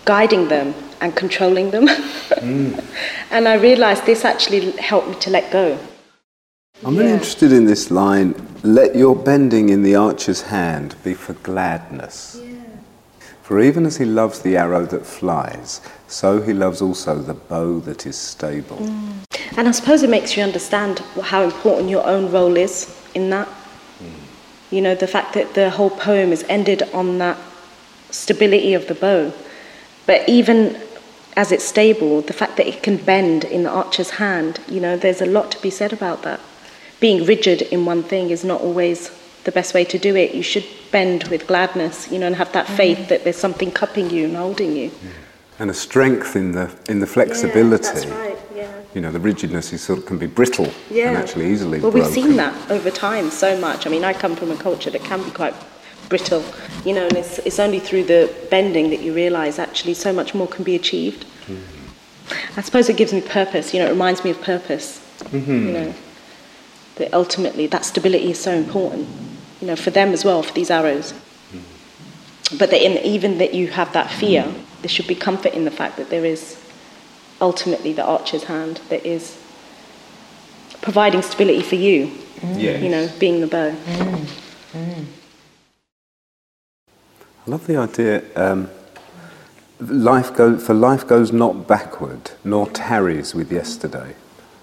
guiding 0.05 0.49
them 0.49 0.75
and 1.01 1.15
controlling 1.15 1.71
them. 1.71 1.87
Mm. 1.89 2.85
and 3.31 3.49
I 3.49 3.55
realized 3.55 4.05
this 4.05 4.25
actually 4.25 4.73
helped 4.73 5.09
me 5.09 5.15
to 5.17 5.31
let 5.31 5.51
go. 5.51 5.79
I'm 6.85 6.97
really 6.97 7.13
interested 7.13 7.53
in 7.53 7.65
this 7.65 7.91
line 7.91 8.35
let 8.63 8.97
your 8.97 9.15
bending 9.15 9.69
in 9.69 9.83
the 9.83 9.95
archer's 9.95 10.43
hand 10.43 10.97
be 11.05 11.15
for 11.15 11.35
gladness. 11.35 12.41
For 13.43 13.61
even 13.61 13.87
as 13.87 13.97
he 13.97 14.05
loves 14.05 14.41
the 14.41 14.57
arrow 14.57 14.85
that 14.87 15.07
flies, 15.07 15.81
so 16.09 16.43
he 16.43 16.53
loves 16.53 16.83
also 16.83 17.21
the 17.21 17.35
bow 17.35 17.79
that 17.81 18.05
is 18.05 18.17
stable. 18.17 18.79
Mm. 18.79 19.26
And 19.57 19.69
I 19.69 19.71
suppose 19.71 20.03
it 20.03 20.11
makes 20.11 20.37
you 20.37 20.43
understand 20.43 20.99
how 21.23 21.43
important 21.43 21.89
your 21.89 22.07
own 22.07 22.31
role 22.31 22.57
is 22.57 22.95
in 23.15 23.31
that. 23.31 23.49
Hmm. 23.49 24.75
You 24.75 24.81
know, 24.83 24.95
the 24.95 25.07
fact 25.07 25.35
that 25.35 25.55
the 25.55 25.71
whole 25.71 25.91
poem 25.91 26.33
is 26.33 26.45
ended 26.49 26.83
on 26.93 27.19
that 27.19 27.39
stability 28.11 28.75
of 28.75 28.87
the 28.87 28.95
bow. 28.95 29.33
But 30.07 30.29
even 30.29 30.81
as 31.37 31.53
it's 31.53 31.65
stable, 31.65 32.23
the 32.23 32.33
fact 32.33 32.57
that 32.57 32.67
it 32.67 32.83
can 32.83 32.97
bend 32.97 33.45
in 33.45 33.65
the 33.65 33.71
archer's 33.71 34.11
hand, 34.11 34.61
you 34.69 34.81
know, 34.81 34.97
there's 34.97 35.21
a 35.21 35.27
lot 35.27 35.51
to 35.53 35.63
be 35.63 35.71
said 35.71 35.93
about 35.93 36.23
that. 36.23 36.41
Being 37.01 37.27
rigid 37.27 37.63
in 37.63 37.85
one 37.85 38.03
thing 38.03 38.31
is 38.31 38.45
not 38.45 38.61
always 38.63 39.11
the 39.45 39.53
best 39.53 39.75
way 39.75 39.85
to 39.85 39.99
do 39.99 40.17
it. 40.17 40.35
You 40.35 40.43
should 40.43 40.65
bend 40.91 41.25
with 41.25 41.47
gladness, 41.47 42.11
you 42.11 42.19
know, 42.19 42.27
and 42.27 42.37
have 42.37 42.53
that 42.53 42.67
faith 42.67 42.99
mm. 42.99 43.09
that 43.09 43.25
there's 43.25 43.37
something 43.37 43.71
cupping 43.71 44.11
you 44.11 44.25
and 44.27 44.37
holding 44.37 44.75
you. 44.75 44.91
And 45.59 45.71
a 45.71 45.75
strength 45.75 46.37
in 46.37 46.53
the, 46.53 46.75
in 46.89 47.01
the 47.01 47.07
flexibility. 47.07 47.85
Yeah, 47.87 47.93
that's 47.95 48.07
right, 48.07 48.31
yeah. 48.31 48.36
You 48.95 49.01
know, 49.03 49.11
the 49.11 49.21
rigidness 49.21 49.73
is 49.73 49.83
sort 49.83 49.99
of 49.99 50.07
can 50.07 50.19
be 50.19 50.27
brittle 50.27 50.73
and 50.91 51.17
actually 51.17 51.51
easily 51.51 51.81
Well, 51.81 51.91
broken. 51.91 52.09
we've 52.09 52.15
seen 52.15 52.37
that 52.37 52.71
over 52.71 52.91
time 52.91 53.31
so 53.31 53.59
much. 53.59 53.87
I 53.87 53.91
mean, 53.91 54.05
I 54.05 54.13
come 54.13 54.37
from 54.37 54.51
a 54.51 54.57
culture 54.57 54.91
that 54.91 55.05
can 55.05 55.23
be 55.23 55.31
quite 55.31 55.55
brittle, 56.09 56.45
you 56.85 56.95
know, 56.95 57.05
and 57.07 57.17
it's, 57.17 57.39
it's 57.41 57.59
only 57.59 57.81
through 57.81 58.05
the 58.05 58.33
bending 58.51 58.91
that 58.91 59.01
you 59.01 59.13
realise 59.15 59.59
actually 59.59 59.95
so 59.95 60.13
much 60.13 60.35
more 60.35 60.47
can 60.47 60.65
be 60.65 60.75
achieved. 60.75 61.25
Hmm. 61.47 61.57
I 62.57 62.63
suppose 62.63 62.89
it 62.89 62.97
gives 62.97 63.13
me 63.13 63.21
purpose, 63.21 63.73
you 63.75 63.81
know, 63.81 63.87
it 63.87 63.91
reminds 63.91 64.25
me 64.25 64.31
of 64.31 64.41
purpose, 64.43 64.99
mm-hmm. 65.25 65.67
you 65.67 65.73
know, 65.73 65.95
that 66.97 67.13
ultimately 67.13 67.67
that 67.69 67.85
stability 67.85 68.31
is 68.31 68.41
so 68.41 68.53
important, 68.53 69.07
you 69.61 69.67
know, 69.67 69.77
for 69.77 69.91
them 69.91 70.13
as 70.13 70.25
well, 70.25 70.43
for 70.43 70.53
these 70.55 70.71
arrows. 70.71 71.13
Hmm. 71.13 72.57
But 72.59 72.71
that 72.71 72.85
in, 72.85 72.99
even 73.05 73.39
that 73.39 73.55
you 73.55 73.69
have 73.69 73.93
that 73.93 74.11
fear, 74.11 74.43
hmm. 74.43 74.81
there 74.83 74.89
should 74.89 75.07
be 75.07 75.15
comfort 75.15 75.53
in 75.55 75.65
the 75.65 75.71
fact 75.71 75.97
that 75.97 76.11
there 76.11 76.25
is 76.25 76.63
ultimately 77.41 77.93
the 77.93 78.05
archer's 78.05 78.45
hand 78.45 78.81
that 78.89 79.05
is 79.07 79.37
providing 80.83 81.23
stability 81.23 81.63
for 81.63 81.75
you, 81.77 82.11
Yes. 82.55 82.83
you 82.83 82.89
know, 82.89 83.09
being 83.19 83.41
the 83.41 83.47
bow. 83.47 83.75
I 87.47 87.51
love 87.51 87.67
the 87.67 87.77
idea. 87.77 88.23
Um, 88.35 88.69
life 89.81 90.35
go, 90.35 90.59
for 90.59 90.75
life 90.75 91.07
goes 91.07 91.33
not 91.33 91.67
backward, 91.69 92.33
nor 92.45 92.69
tarries 92.71 93.35
with 93.35 93.53
yesterday. 93.53 94.15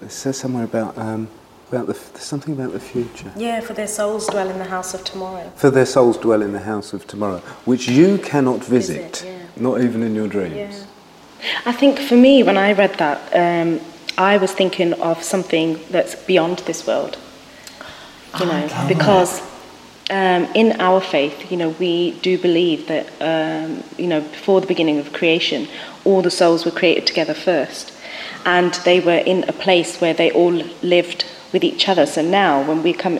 It 0.02 0.10
says 0.10 0.36
somewhere 0.38 0.64
about 0.64 0.98
um, 0.98 1.28
about 1.70 1.86
the 1.86 1.94
there's 1.94 2.22
something 2.24 2.52
about 2.52 2.72
the 2.72 2.80
future. 2.80 3.32
Yeah, 3.36 3.60
for 3.60 3.72
their 3.72 3.86
souls 3.86 4.26
dwell 4.26 4.50
in 4.50 4.58
the 4.58 4.64
house 4.66 4.92
of 4.92 5.02
tomorrow. 5.04 5.50
For 5.56 5.70
their 5.70 5.86
souls 5.86 6.18
dwell 6.18 6.42
in 6.42 6.52
the 6.52 6.60
house 6.60 6.92
of 6.92 7.06
tomorrow, 7.06 7.38
which 7.64 7.88
you 7.88 8.18
cannot 8.18 8.62
visit, 8.62 9.18
Visit, 9.18 9.24
yeah. 9.26 9.46
not 9.62 9.80
even 9.80 10.02
in 10.02 10.14
your 10.14 10.28
dreams. 10.28 10.54
Yeah. 10.56 10.86
I 11.64 11.72
think 11.72 11.98
for 11.98 12.16
me, 12.16 12.42
when 12.42 12.56
I 12.56 12.72
read 12.72 12.94
that, 12.94 13.18
um, 13.34 13.80
I 14.16 14.36
was 14.36 14.52
thinking 14.52 14.92
of 14.94 15.22
something 15.22 15.80
that's 15.90 16.14
beyond 16.14 16.58
this 16.60 16.86
world. 16.86 17.18
You 18.40 18.46
know, 18.46 18.86
because 18.88 19.40
um, 20.10 20.44
in 20.54 20.80
our 20.80 21.00
faith, 21.00 21.50
you 21.50 21.56
know, 21.56 21.70
we 21.70 22.12
do 22.20 22.36
believe 22.36 22.88
that, 22.88 23.06
um, 23.20 23.82
you 23.96 24.06
know, 24.06 24.20
before 24.20 24.60
the 24.60 24.66
beginning 24.66 24.98
of 24.98 25.12
creation, 25.12 25.68
all 26.04 26.20
the 26.20 26.30
souls 26.30 26.64
were 26.64 26.70
created 26.70 27.06
together 27.06 27.34
first. 27.34 27.92
And 28.44 28.74
they 28.84 29.00
were 29.00 29.18
in 29.18 29.44
a 29.48 29.52
place 29.52 30.00
where 30.00 30.12
they 30.12 30.30
all 30.32 30.52
lived 30.82 31.24
with 31.52 31.64
each 31.64 31.88
other. 31.88 32.06
So 32.06 32.22
now, 32.22 32.66
when 32.66 32.82
we 32.82 32.92
come 32.92 33.18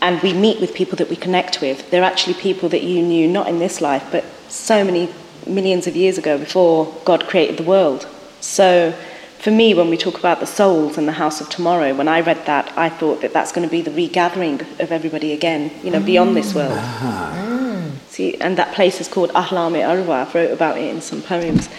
and 0.00 0.22
we 0.22 0.32
meet 0.32 0.60
with 0.60 0.74
people 0.74 0.96
that 0.96 1.10
we 1.10 1.16
connect 1.16 1.60
with, 1.60 1.90
they're 1.90 2.04
actually 2.04 2.34
people 2.34 2.68
that 2.70 2.82
you 2.82 3.02
knew 3.02 3.28
not 3.28 3.48
in 3.48 3.58
this 3.58 3.80
life, 3.80 4.06
but 4.10 4.24
so 4.48 4.82
many 4.84 5.10
millions 5.50 5.86
of 5.86 5.96
years 5.96 6.18
ago 6.18 6.38
before 6.38 6.94
God 7.04 7.26
created 7.26 7.56
the 7.56 7.62
world. 7.64 8.06
So 8.40 8.94
for 9.38 9.50
me, 9.50 9.72
when 9.72 9.88
we 9.88 9.96
talk 9.96 10.18
about 10.18 10.40
the 10.40 10.46
souls 10.46 10.98
and 10.98 11.08
the 11.08 11.12
house 11.12 11.40
of 11.40 11.48
tomorrow, 11.48 11.94
when 11.94 12.08
I 12.08 12.20
read 12.20 12.44
that, 12.46 12.76
I 12.76 12.90
thought 12.90 13.22
that 13.22 13.32
that's 13.32 13.52
going 13.52 13.66
to 13.66 13.70
be 13.70 13.80
the 13.80 13.90
regathering 13.90 14.60
of 14.80 14.92
everybody 14.92 15.32
again, 15.32 15.70
you 15.82 15.90
know, 15.90 16.00
beyond 16.00 16.36
this 16.36 16.54
world. 16.54 16.78
Mm-hmm. 16.78 17.96
See, 18.08 18.36
and 18.36 18.58
that 18.58 18.74
place 18.74 19.00
is 19.00 19.08
called 19.08 19.30
Ahlam 19.30 19.72
Arwa. 19.72 20.26
I've 20.26 20.34
wrote 20.34 20.50
about 20.50 20.76
it 20.76 20.94
in 20.94 21.00
some 21.00 21.22
poems. 21.22 21.70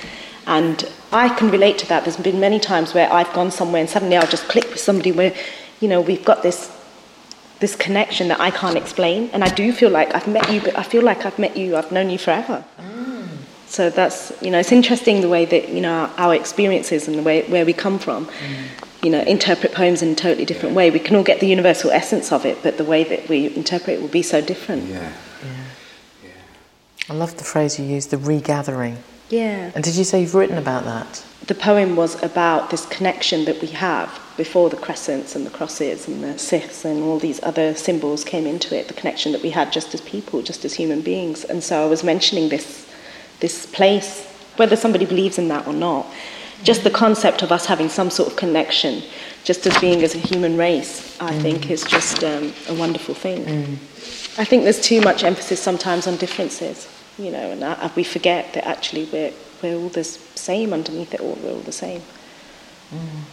And 0.48 0.90
I 1.12 1.30
can 1.30 1.52
relate 1.52 1.78
to 1.80 1.88
that. 1.90 2.04
There's 2.04 2.18
been 2.18 2.40
many 2.40 2.60
times 2.60 2.96
where 2.96 3.12
I've 3.14 3.32
gone 3.34 3.52
somewhere 3.52 3.82
and 3.82 3.90
suddenly 3.90 4.18
I'll 4.18 4.28
just 4.28 4.48
click 4.48 4.68
with 4.70 4.80
somebody 4.80 5.12
where, 5.12 5.36
you 5.80 5.88
know, 5.88 6.02
we've 6.02 6.26
got 6.26 6.42
this 6.42 6.76
this 7.60 7.76
connection 7.76 8.28
that 8.30 8.40
I 8.40 8.50
can't 8.50 8.76
explain. 8.76 9.30
And 9.34 9.44
I 9.44 9.50
do 9.54 9.72
feel 9.72 9.92
like 9.92 10.16
I've 10.16 10.28
met 10.28 10.52
you, 10.52 10.62
but 10.62 10.76
I 10.76 10.82
feel 10.82 11.04
like 11.04 11.28
I've 11.28 11.38
met 11.38 11.56
you, 11.56 11.78
I've 11.78 11.92
known 11.92 12.10
you 12.10 12.18
forever. 12.18 12.66
Mm. 12.80 12.91
So 13.72 13.90
that's, 13.90 14.34
you 14.42 14.52
know, 14.52 14.60
it's 14.60 14.74
interesting 14.74 15.22
the 15.22 15.30
way 15.30 15.46
that, 15.46 15.70
you 15.70 15.80
know, 15.80 16.12
our 16.18 16.36
experiences 16.36 17.08
and 17.08 17.18
the 17.18 17.24
way 17.24 17.44
where 17.44 17.66
we 17.66 17.72
come 17.72 18.00
from, 18.00 18.26
mm. 18.26 18.66
you 19.02 19.10
know, 19.10 19.22
interpret 19.22 19.72
poems 19.72 20.02
in 20.02 20.10
a 20.10 20.16
totally 20.16 20.44
different 20.44 20.76
way. 20.76 20.92
We 20.92 21.00
can 21.00 21.16
all 21.16 21.24
get 21.24 21.40
the 21.40 21.48
universal 21.48 21.90
essence 21.90 22.34
of 22.34 22.46
it, 22.46 22.62
but 22.64 22.78
the 22.78 22.84
way 22.84 23.06
that 23.06 23.30
we 23.30 23.56
interpret 23.56 23.98
it 23.98 24.02
will 24.02 24.10
be 24.10 24.24
so 24.24 24.42
different. 24.42 24.84
Yeah. 24.90 25.14
Yeah. 26.22 26.30
I 27.10 27.14
love 27.14 27.38
the 27.38 27.46
phrase 27.46 27.80
you 27.80 27.86
used, 27.86 28.10
the 28.10 28.18
regathering. 28.18 28.98
Yeah. 29.30 29.72
And 29.74 29.86
did 29.86 29.96
you 29.96 30.04
say 30.04 30.20
you've 30.20 30.36
written 30.36 30.58
about 30.58 30.84
that? 30.84 31.26
The 31.48 31.56
poem 31.56 31.96
was 31.96 32.22
about 32.22 32.72
this 32.72 32.86
connection 32.88 33.46
that 33.46 33.62
we 33.62 33.70
have 33.70 34.20
before 34.36 34.70
the 34.70 34.76
crescents 34.76 35.34
and 35.34 35.46
the 35.46 35.50
crosses 35.50 36.10
and 36.10 36.22
the 36.22 36.38
siths 36.38 36.84
and 36.84 37.04
all 37.04 37.20
these 37.20 37.42
other 37.42 37.74
symbols 37.76 38.26
came 38.26 38.46
into 38.46 38.78
it, 38.78 38.90
the 38.90 38.94
connection 38.94 39.32
that 39.32 39.42
we 39.42 39.52
had 39.52 39.72
just 39.72 39.94
as 39.94 40.02
people, 40.02 40.42
just 40.42 40.66
as 40.66 40.74
human 40.74 41.00
beings. 41.00 41.46
And 41.46 41.64
so 41.64 41.86
I 41.86 41.88
was 41.88 42.04
mentioning 42.04 42.50
this, 42.50 42.86
this 43.42 43.66
place, 43.66 44.26
whether 44.56 44.76
somebody 44.76 45.06
believes 45.06 45.38
in 45.38 45.50
that 45.50 45.68
or 45.68 45.74
not, 45.74 46.08
just 46.64 46.84
the 46.84 46.92
concept 46.92 47.42
of 47.42 47.52
us 47.52 47.66
having 47.66 47.90
some 47.90 48.10
sort 48.10 48.30
of 48.30 48.38
connection, 48.38 49.04
just 49.44 49.66
as 49.66 49.78
being 49.80 50.04
as 50.04 50.16
a 50.16 50.20
human 50.20 50.58
race, 50.58 51.20
I 51.20 51.38
think 51.40 51.70
is 51.70 51.84
just 51.84 52.24
um, 52.24 52.54
a 52.70 52.74
wonderful 52.74 53.16
thing. 53.16 53.80
I 54.38 54.46
think 54.46 54.64
there's 54.64 54.80
too 54.80 55.02
much 55.02 55.24
emphasis 55.24 55.62
sometimes 55.62 56.08
on 56.08 56.16
differences, 56.18 56.88
you 57.18 57.32
know, 57.32 57.52
and 57.52 57.64
uh, 57.64 57.90
we 57.96 58.04
forget 58.04 58.54
that 58.54 58.66
actually 58.66 59.06
we're, 59.12 59.34
we're 59.62 59.76
all 59.76 59.90
the 59.90 60.04
same 60.04 60.72
underneath 60.72 61.14
it 61.14 61.20
all, 61.20 61.38
we're 61.44 61.52
all 61.52 61.60
the 61.60 61.72
same. 61.72 62.02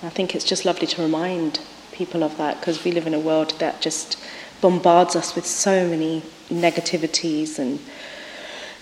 I 0.03 0.09
think 0.09 0.35
it's 0.35 0.45
just 0.45 0.65
lovely 0.65 0.87
to 0.87 1.03
remind 1.03 1.61
people 1.93 2.23
of 2.23 2.37
that 2.37 2.61
because 2.61 2.85
we 2.85 2.93
live 2.93 3.07
in 3.07 3.15
a 3.15 3.19
world 3.19 3.55
that 3.59 3.81
just 3.81 4.17
bombards 4.61 5.17
us 5.17 5.35
with 5.35 5.47
so 5.47 5.89
many 5.89 6.23
negativities 6.49 7.59
and 7.59 7.81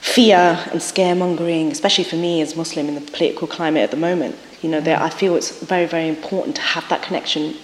fear 0.01 0.59
and 0.71 0.81
scaremongering, 0.81 1.71
especially 1.71 2.05
for 2.05 2.17
me 2.17 2.41
as 2.41 2.57
Muslim 2.57 2.89
in 2.89 2.95
the 2.95 3.01
political 3.01 3.47
climate 3.47 3.83
at 3.83 3.91
the 3.91 3.97
moment. 3.97 4.37
You 4.63 4.71
know, 4.71 4.81
that 4.81 5.03
I 5.03 5.11
feel 5.11 5.37
it's 5.37 5.63
very, 5.63 5.87
very 5.87 6.09
important 6.09 6.57
to 6.57 6.63
have 6.63 6.89
that 6.89 7.03
connection, 7.03 7.55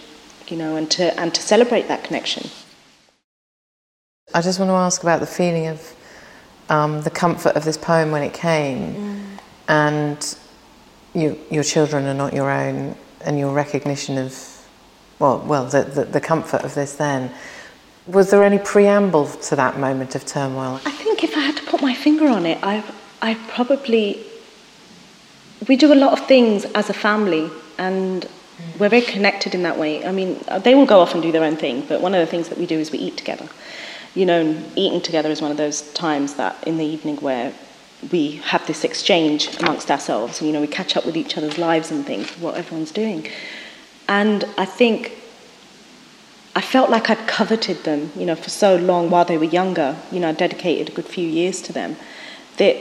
you 0.48 0.56
know, 0.56 0.76
and 0.76 0.90
to 0.92 1.18
and 1.18 1.34
to 1.34 1.40
celebrate 1.40 1.88
that 1.88 2.04
connection. 2.04 2.50
I 4.34 4.40
just 4.40 4.58
want 4.58 4.70
to 4.70 4.74
ask 4.74 5.02
about 5.02 5.20
the 5.20 5.26
feeling 5.26 5.66
of 5.66 5.94
um, 6.68 7.02
the 7.02 7.10
comfort 7.10 7.54
of 7.54 7.64
this 7.64 7.76
poem 7.76 8.10
when 8.12 8.22
it 8.22 8.32
came, 8.32 9.38
and 9.68 10.36
you, 11.14 11.38
your 11.50 11.64
children 11.64 12.06
are 12.06 12.14
not 12.14 12.32
your 12.32 12.50
own, 12.50 12.96
and 13.24 13.38
your 13.38 13.52
recognition 13.52 14.16
of, 14.18 14.66
well, 15.18 15.38
well, 15.40 15.66
the, 15.66 15.82
the, 15.82 16.04
the 16.04 16.20
comfort 16.20 16.62
of 16.64 16.74
this. 16.74 16.94
Then, 16.94 17.30
was 18.06 18.30
there 18.30 18.42
any 18.42 18.58
preamble 18.58 19.26
to 19.26 19.56
that 19.56 19.78
moment 19.78 20.14
of 20.14 20.24
turmoil? 20.24 20.80
I 20.86 20.90
think 20.90 21.22
if 21.22 21.36
I 21.36 21.51
my 21.82 21.94
finger 21.94 22.28
on 22.28 22.46
it, 22.46 22.58
I, 22.62 22.82
I 23.20 23.34
probably. 23.48 24.24
We 25.68 25.76
do 25.76 25.92
a 25.92 25.94
lot 25.94 26.18
of 26.18 26.26
things 26.26 26.64
as 26.74 26.90
a 26.90 26.94
family, 26.94 27.48
and 27.78 28.28
we're 28.78 28.88
very 28.88 29.02
connected 29.02 29.54
in 29.54 29.62
that 29.62 29.78
way. 29.78 30.04
I 30.04 30.10
mean, 30.10 30.42
they 30.64 30.74
will 30.74 30.86
go 30.86 31.00
off 31.00 31.14
and 31.14 31.22
do 31.22 31.30
their 31.30 31.44
own 31.44 31.56
thing, 31.56 31.84
but 31.88 32.00
one 32.00 32.14
of 32.14 32.20
the 32.20 32.26
things 32.26 32.48
that 32.48 32.58
we 32.58 32.66
do 32.66 32.78
is 32.78 32.90
we 32.90 32.98
eat 32.98 33.16
together. 33.16 33.48
You 34.14 34.26
know, 34.26 34.62
eating 34.74 35.00
together 35.00 35.30
is 35.30 35.40
one 35.40 35.50
of 35.50 35.56
those 35.56 35.92
times 35.92 36.34
that 36.34 36.66
in 36.66 36.78
the 36.78 36.84
evening 36.84 37.16
where 37.16 37.52
we 38.10 38.32
have 38.44 38.66
this 38.66 38.82
exchange 38.82 39.56
amongst 39.60 39.90
ourselves, 39.90 40.40
and 40.40 40.48
you 40.48 40.52
know, 40.52 40.60
we 40.60 40.66
catch 40.66 40.96
up 40.96 41.06
with 41.06 41.16
each 41.16 41.38
other's 41.38 41.58
lives 41.58 41.90
and 41.90 42.04
things, 42.04 42.28
what 42.38 42.56
everyone's 42.56 42.90
doing. 42.90 43.28
And 44.08 44.44
I 44.58 44.64
think 44.64 45.12
I 46.54 46.60
felt 46.60 46.90
like 46.90 47.08
I'd 47.08 47.26
coveted 47.26 47.84
them, 47.84 48.12
you 48.14 48.26
know, 48.26 48.34
for 48.34 48.50
so 48.50 48.76
long 48.76 49.08
while 49.08 49.24
they 49.24 49.38
were 49.38 49.44
younger. 49.44 49.96
You 50.10 50.20
know, 50.20 50.28
I 50.28 50.32
dedicated 50.32 50.90
a 50.90 50.92
good 50.92 51.06
few 51.06 51.26
years 51.26 51.62
to 51.62 51.72
them. 51.72 51.96
That 52.58 52.76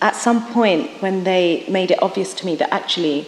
at 0.00 0.14
some 0.14 0.46
point 0.52 1.02
when 1.02 1.24
they 1.24 1.64
made 1.68 1.90
it 1.90 2.00
obvious 2.00 2.32
to 2.34 2.46
me 2.46 2.54
that 2.56 2.72
actually 2.72 3.26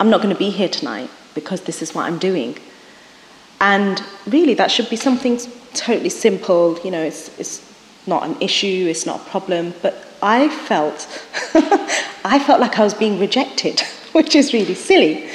I'm 0.00 0.10
not 0.10 0.20
going 0.20 0.34
to 0.34 0.38
be 0.38 0.50
here 0.50 0.68
tonight 0.68 1.08
because 1.34 1.62
this 1.62 1.80
is 1.80 1.94
what 1.94 2.06
I'm 2.06 2.18
doing. 2.18 2.58
And 3.60 4.02
really, 4.26 4.54
that 4.54 4.70
should 4.70 4.90
be 4.90 4.96
something 4.96 5.38
totally 5.72 6.10
simple. 6.10 6.78
You 6.84 6.90
know, 6.90 7.02
it's, 7.02 7.38
it's 7.38 7.62
not 8.06 8.24
an 8.24 8.36
issue, 8.40 8.86
it's 8.88 9.06
not 9.06 9.20
a 9.20 9.24
problem. 9.30 9.74
But 9.80 10.06
I 10.22 10.48
felt, 10.48 11.06
I 12.24 12.42
felt 12.44 12.60
like 12.60 12.78
I 12.78 12.84
was 12.84 12.94
being 12.94 13.18
rejected, 13.18 13.80
which 14.12 14.34
is 14.34 14.52
really 14.52 14.74
silly. 14.74 15.30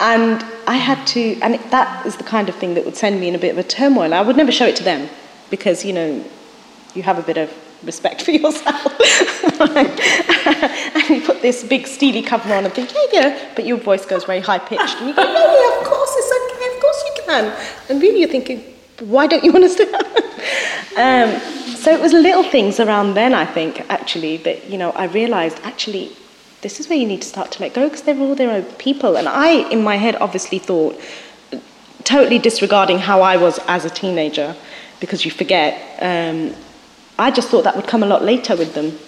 And 0.00 0.44
I 0.70 0.76
had 0.76 1.04
to, 1.08 1.36
and 1.40 1.56
it, 1.56 1.70
that 1.72 2.06
is 2.06 2.14
the 2.14 2.22
kind 2.22 2.48
of 2.48 2.54
thing 2.54 2.74
that 2.74 2.84
would 2.84 2.94
send 2.96 3.20
me 3.20 3.26
in 3.26 3.34
a 3.34 3.38
bit 3.38 3.50
of 3.50 3.58
a 3.58 3.64
turmoil. 3.64 4.14
I 4.14 4.20
would 4.20 4.36
never 4.36 4.52
show 4.52 4.66
it 4.66 4.76
to 4.76 4.84
them 4.84 5.08
because, 5.50 5.84
you 5.84 5.92
know, 5.92 6.24
you 6.94 7.02
have 7.02 7.18
a 7.18 7.22
bit 7.22 7.38
of 7.38 7.52
respect 7.82 8.22
for 8.26 8.30
yourself. 8.30 8.86
and 9.60 11.08
you 11.08 11.22
put 11.22 11.42
this 11.42 11.64
big 11.64 11.88
steely 11.88 12.22
cover 12.22 12.54
on 12.54 12.64
and 12.66 12.72
think, 12.72 12.94
yeah, 12.94 13.06
yeah, 13.12 13.52
but 13.56 13.66
your 13.66 13.78
voice 13.78 14.06
goes 14.06 14.22
very 14.26 14.38
high 14.38 14.60
pitched. 14.60 14.94
And 14.98 15.08
you 15.08 15.14
go, 15.16 15.24
yeah, 15.24 15.60
yeah, 15.60 15.80
of 15.80 15.86
course, 15.88 16.12
it's 16.14 16.32
okay, 16.38 16.76
of 16.76 16.80
course 16.80 17.02
you 17.04 17.22
can. 17.24 17.44
And 17.88 18.00
really 18.00 18.20
you're 18.20 18.28
thinking, 18.28 18.62
why 19.00 19.26
don't 19.26 19.42
you 19.42 19.52
understand? 19.52 19.92
um, 20.96 21.40
so 21.74 21.90
it 21.90 22.00
was 22.00 22.12
little 22.12 22.44
things 22.44 22.78
around 22.78 23.14
then, 23.14 23.34
I 23.34 23.44
think, 23.44 23.80
actually, 23.90 24.36
that, 24.36 24.70
you 24.70 24.78
know, 24.78 24.92
I 24.92 25.06
realised, 25.06 25.58
actually, 25.64 26.12
this 26.62 26.78
is 26.80 26.88
where 26.88 26.98
you 26.98 27.06
need 27.06 27.22
to 27.22 27.28
start 27.28 27.50
to 27.52 27.62
let 27.62 27.74
go 27.74 27.88
because 27.88 28.02
they're 28.02 28.18
all 28.18 28.34
their 28.34 28.50
own 28.50 28.64
people. 28.74 29.16
And 29.16 29.28
I, 29.28 29.68
in 29.70 29.82
my 29.82 29.96
head, 29.96 30.16
obviously 30.16 30.58
thought, 30.58 31.00
totally 32.04 32.38
disregarding 32.38 32.98
how 32.98 33.22
I 33.22 33.36
was 33.36 33.58
as 33.66 33.84
a 33.84 33.90
teenager, 33.90 34.56
because 35.00 35.24
you 35.24 35.30
forget, 35.30 35.98
um, 36.02 36.54
I 37.18 37.30
just 37.30 37.48
thought 37.48 37.64
that 37.64 37.76
would 37.76 37.86
come 37.86 38.02
a 38.02 38.06
lot 38.06 38.22
later 38.22 38.56
with 38.56 38.74
them. 38.74 38.98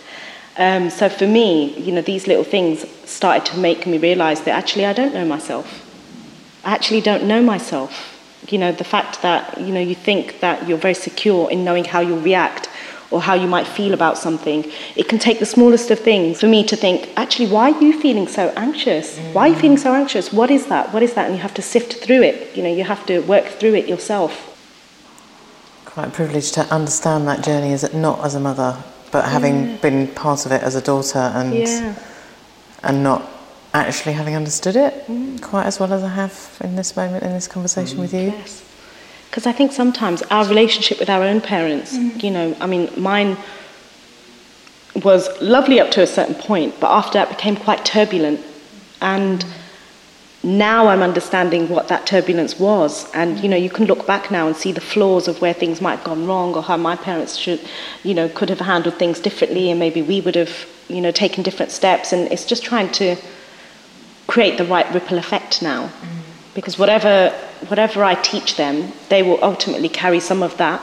Um, 0.56 0.90
so 0.90 1.08
for 1.08 1.26
me, 1.26 1.78
you 1.78 1.92
know, 1.92 2.02
these 2.02 2.26
little 2.26 2.44
things 2.44 2.86
started 3.08 3.46
to 3.52 3.58
make 3.58 3.86
me 3.86 3.98
realise 3.98 4.40
that 4.40 4.50
actually 4.50 4.84
I 4.84 4.92
don't 4.92 5.14
know 5.14 5.24
myself. 5.24 5.66
I 6.64 6.72
actually 6.72 7.00
don't 7.00 7.24
know 7.24 7.42
myself. 7.42 8.10
You 8.48 8.58
know, 8.58 8.72
the 8.72 8.84
fact 8.84 9.22
that, 9.22 9.60
you 9.60 9.72
know, 9.72 9.80
you 9.80 9.94
think 9.94 10.40
that 10.40 10.68
you're 10.68 10.78
very 10.78 10.94
secure 10.94 11.50
in 11.50 11.64
knowing 11.64 11.84
how 11.84 12.00
you'll 12.00 12.20
react 12.20 12.68
or 13.12 13.20
how 13.20 13.34
you 13.34 13.46
might 13.46 13.66
feel 13.66 13.94
about 13.94 14.18
something. 14.18 14.64
It 14.96 15.08
can 15.08 15.18
take 15.18 15.38
the 15.38 15.46
smallest 15.46 15.90
of 15.90 15.98
things 15.98 16.40
for 16.40 16.46
me 16.46 16.64
to 16.64 16.76
think, 16.76 17.10
actually, 17.16 17.48
why 17.48 17.70
are 17.72 17.82
you 17.82 18.00
feeling 18.00 18.26
so 18.26 18.52
anxious? 18.56 19.18
Why 19.32 19.42
are 19.42 19.48
you 19.48 19.56
feeling 19.56 19.78
so 19.78 19.94
anxious? 19.94 20.32
What 20.32 20.50
is 20.50 20.66
that? 20.66 20.92
What 20.92 21.02
is 21.02 21.14
that? 21.14 21.26
And 21.26 21.34
you 21.36 21.42
have 21.42 21.54
to 21.54 21.62
sift 21.62 21.94
through 22.02 22.22
it. 22.22 22.56
You 22.56 22.62
know, 22.62 22.72
you 22.72 22.84
have 22.84 23.04
to 23.06 23.20
work 23.20 23.46
through 23.46 23.74
it 23.74 23.88
yourself. 23.88 24.48
Quite 25.84 26.12
privileged 26.12 26.54
to 26.54 26.62
understand 26.72 27.28
that 27.28 27.44
journey 27.44 27.72
as 27.72 27.92
not 27.92 28.24
as 28.24 28.34
a 28.34 28.40
mother, 28.40 28.82
but 29.10 29.26
having 29.26 29.76
been 29.76 30.08
part 30.08 30.46
of 30.46 30.52
it 30.52 30.62
as 30.62 30.74
a 30.74 30.80
daughter 30.80 31.18
and 31.18 31.54
Yeah. 31.54 31.94
and 32.82 33.02
not 33.02 33.28
actually 33.74 34.12
having 34.12 34.34
understood 34.34 34.76
it 34.76 35.06
mm. 35.06 35.40
quite 35.40 35.66
as 35.66 35.80
well 35.80 35.92
as 35.92 36.02
I 36.02 36.08
have 36.08 36.58
in 36.62 36.76
this 36.76 36.94
moment 36.96 37.22
in 37.22 37.32
this 37.32 37.48
conversation 37.48 37.98
mm. 37.98 38.02
with 38.02 38.14
you. 38.14 38.32
Yes. 38.36 38.71
Because 39.32 39.46
I 39.46 39.52
think 39.52 39.72
sometimes 39.72 40.20
our 40.24 40.44
relationship 40.46 41.00
with 41.00 41.08
our 41.08 41.22
own 41.22 41.40
parents, 41.40 41.96
mm-hmm. 41.96 42.20
you 42.20 42.30
know, 42.30 42.54
I 42.60 42.66
mean, 42.66 42.90
mine 42.98 43.38
was 45.02 45.26
lovely 45.40 45.80
up 45.80 45.90
to 45.92 46.02
a 46.02 46.06
certain 46.06 46.34
point, 46.34 46.78
but 46.78 46.90
after 46.90 47.14
that 47.14 47.30
became 47.30 47.56
quite 47.56 47.82
turbulent. 47.82 48.44
And 49.00 49.42
now 50.42 50.88
I'm 50.88 51.00
understanding 51.00 51.70
what 51.70 51.88
that 51.88 52.06
turbulence 52.06 52.58
was. 52.58 53.10
And, 53.14 53.38
you 53.38 53.48
know, 53.48 53.56
you 53.56 53.70
can 53.70 53.86
look 53.86 54.06
back 54.06 54.30
now 54.30 54.48
and 54.48 54.54
see 54.54 54.70
the 54.70 54.82
flaws 54.82 55.28
of 55.28 55.40
where 55.40 55.54
things 55.54 55.80
might 55.80 55.96
have 55.96 56.04
gone 56.04 56.26
wrong 56.26 56.54
or 56.54 56.62
how 56.62 56.76
my 56.76 56.94
parents 56.94 57.36
should, 57.36 57.66
you 58.02 58.12
know, 58.12 58.28
could 58.28 58.50
have 58.50 58.60
handled 58.60 58.98
things 58.98 59.18
differently 59.18 59.70
and 59.70 59.80
maybe 59.80 60.02
we 60.02 60.20
would 60.20 60.34
have, 60.34 60.68
you 60.88 61.00
know, 61.00 61.10
taken 61.10 61.42
different 61.42 61.72
steps. 61.72 62.12
And 62.12 62.30
it's 62.30 62.44
just 62.44 62.64
trying 62.64 62.92
to 62.92 63.16
create 64.26 64.58
the 64.58 64.66
right 64.66 64.92
ripple 64.92 65.16
effect 65.16 65.62
now. 65.62 65.86
Mm-hmm. 65.86 66.21
Because 66.54 66.78
whatever, 66.78 67.30
whatever 67.68 68.04
I 68.04 68.14
teach 68.14 68.56
them, 68.56 68.92
they 69.08 69.22
will 69.22 69.42
ultimately 69.42 69.88
carry 69.88 70.20
some 70.20 70.42
of 70.42 70.56
that. 70.58 70.80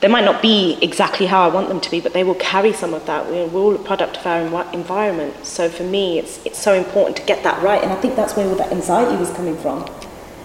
They 0.00 0.08
might 0.08 0.24
not 0.24 0.42
be 0.42 0.78
exactly 0.82 1.26
how 1.26 1.48
I 1.48 1.54
want 1.54 1.68
them 1.68 1.80
to 1.80 1.90
be, 1.90 2.00
but 2.00 2.12
they 2.12 2.24
will 2.24 2.34
carry 2.34 2.72
some 2.72 2.92
of 2.92 3.06
that. 3.06 3.28
We're, 3.28 3.48
all 3.52 3.74
a 3.74 3.78
product 3.78 4.16
of 4.16 4.26
our 4.26 4.40
environment. 4.72 5.46
So 5.46 5.68
for 5.68 5.84
me, 5.84 6.18
it's, 6.18 6.44
it's 6.44 6.58
so 6.58 6.74
important 6.74 7.16
to 7.18 7.22
get 7.22 7.44
that 7.44 7.62
right. 7.62 7.80
And 7.80 7.92
I 7.92 7.96
think 7.96 8.16
that's 8.16 8.34
where 8.34 8.48
all 8.48 8.56
that 8.56 8.72
anxiety 8.72 9.16
was 9.16 9.30
coming 9.30 9.56
from. 9.58 9.88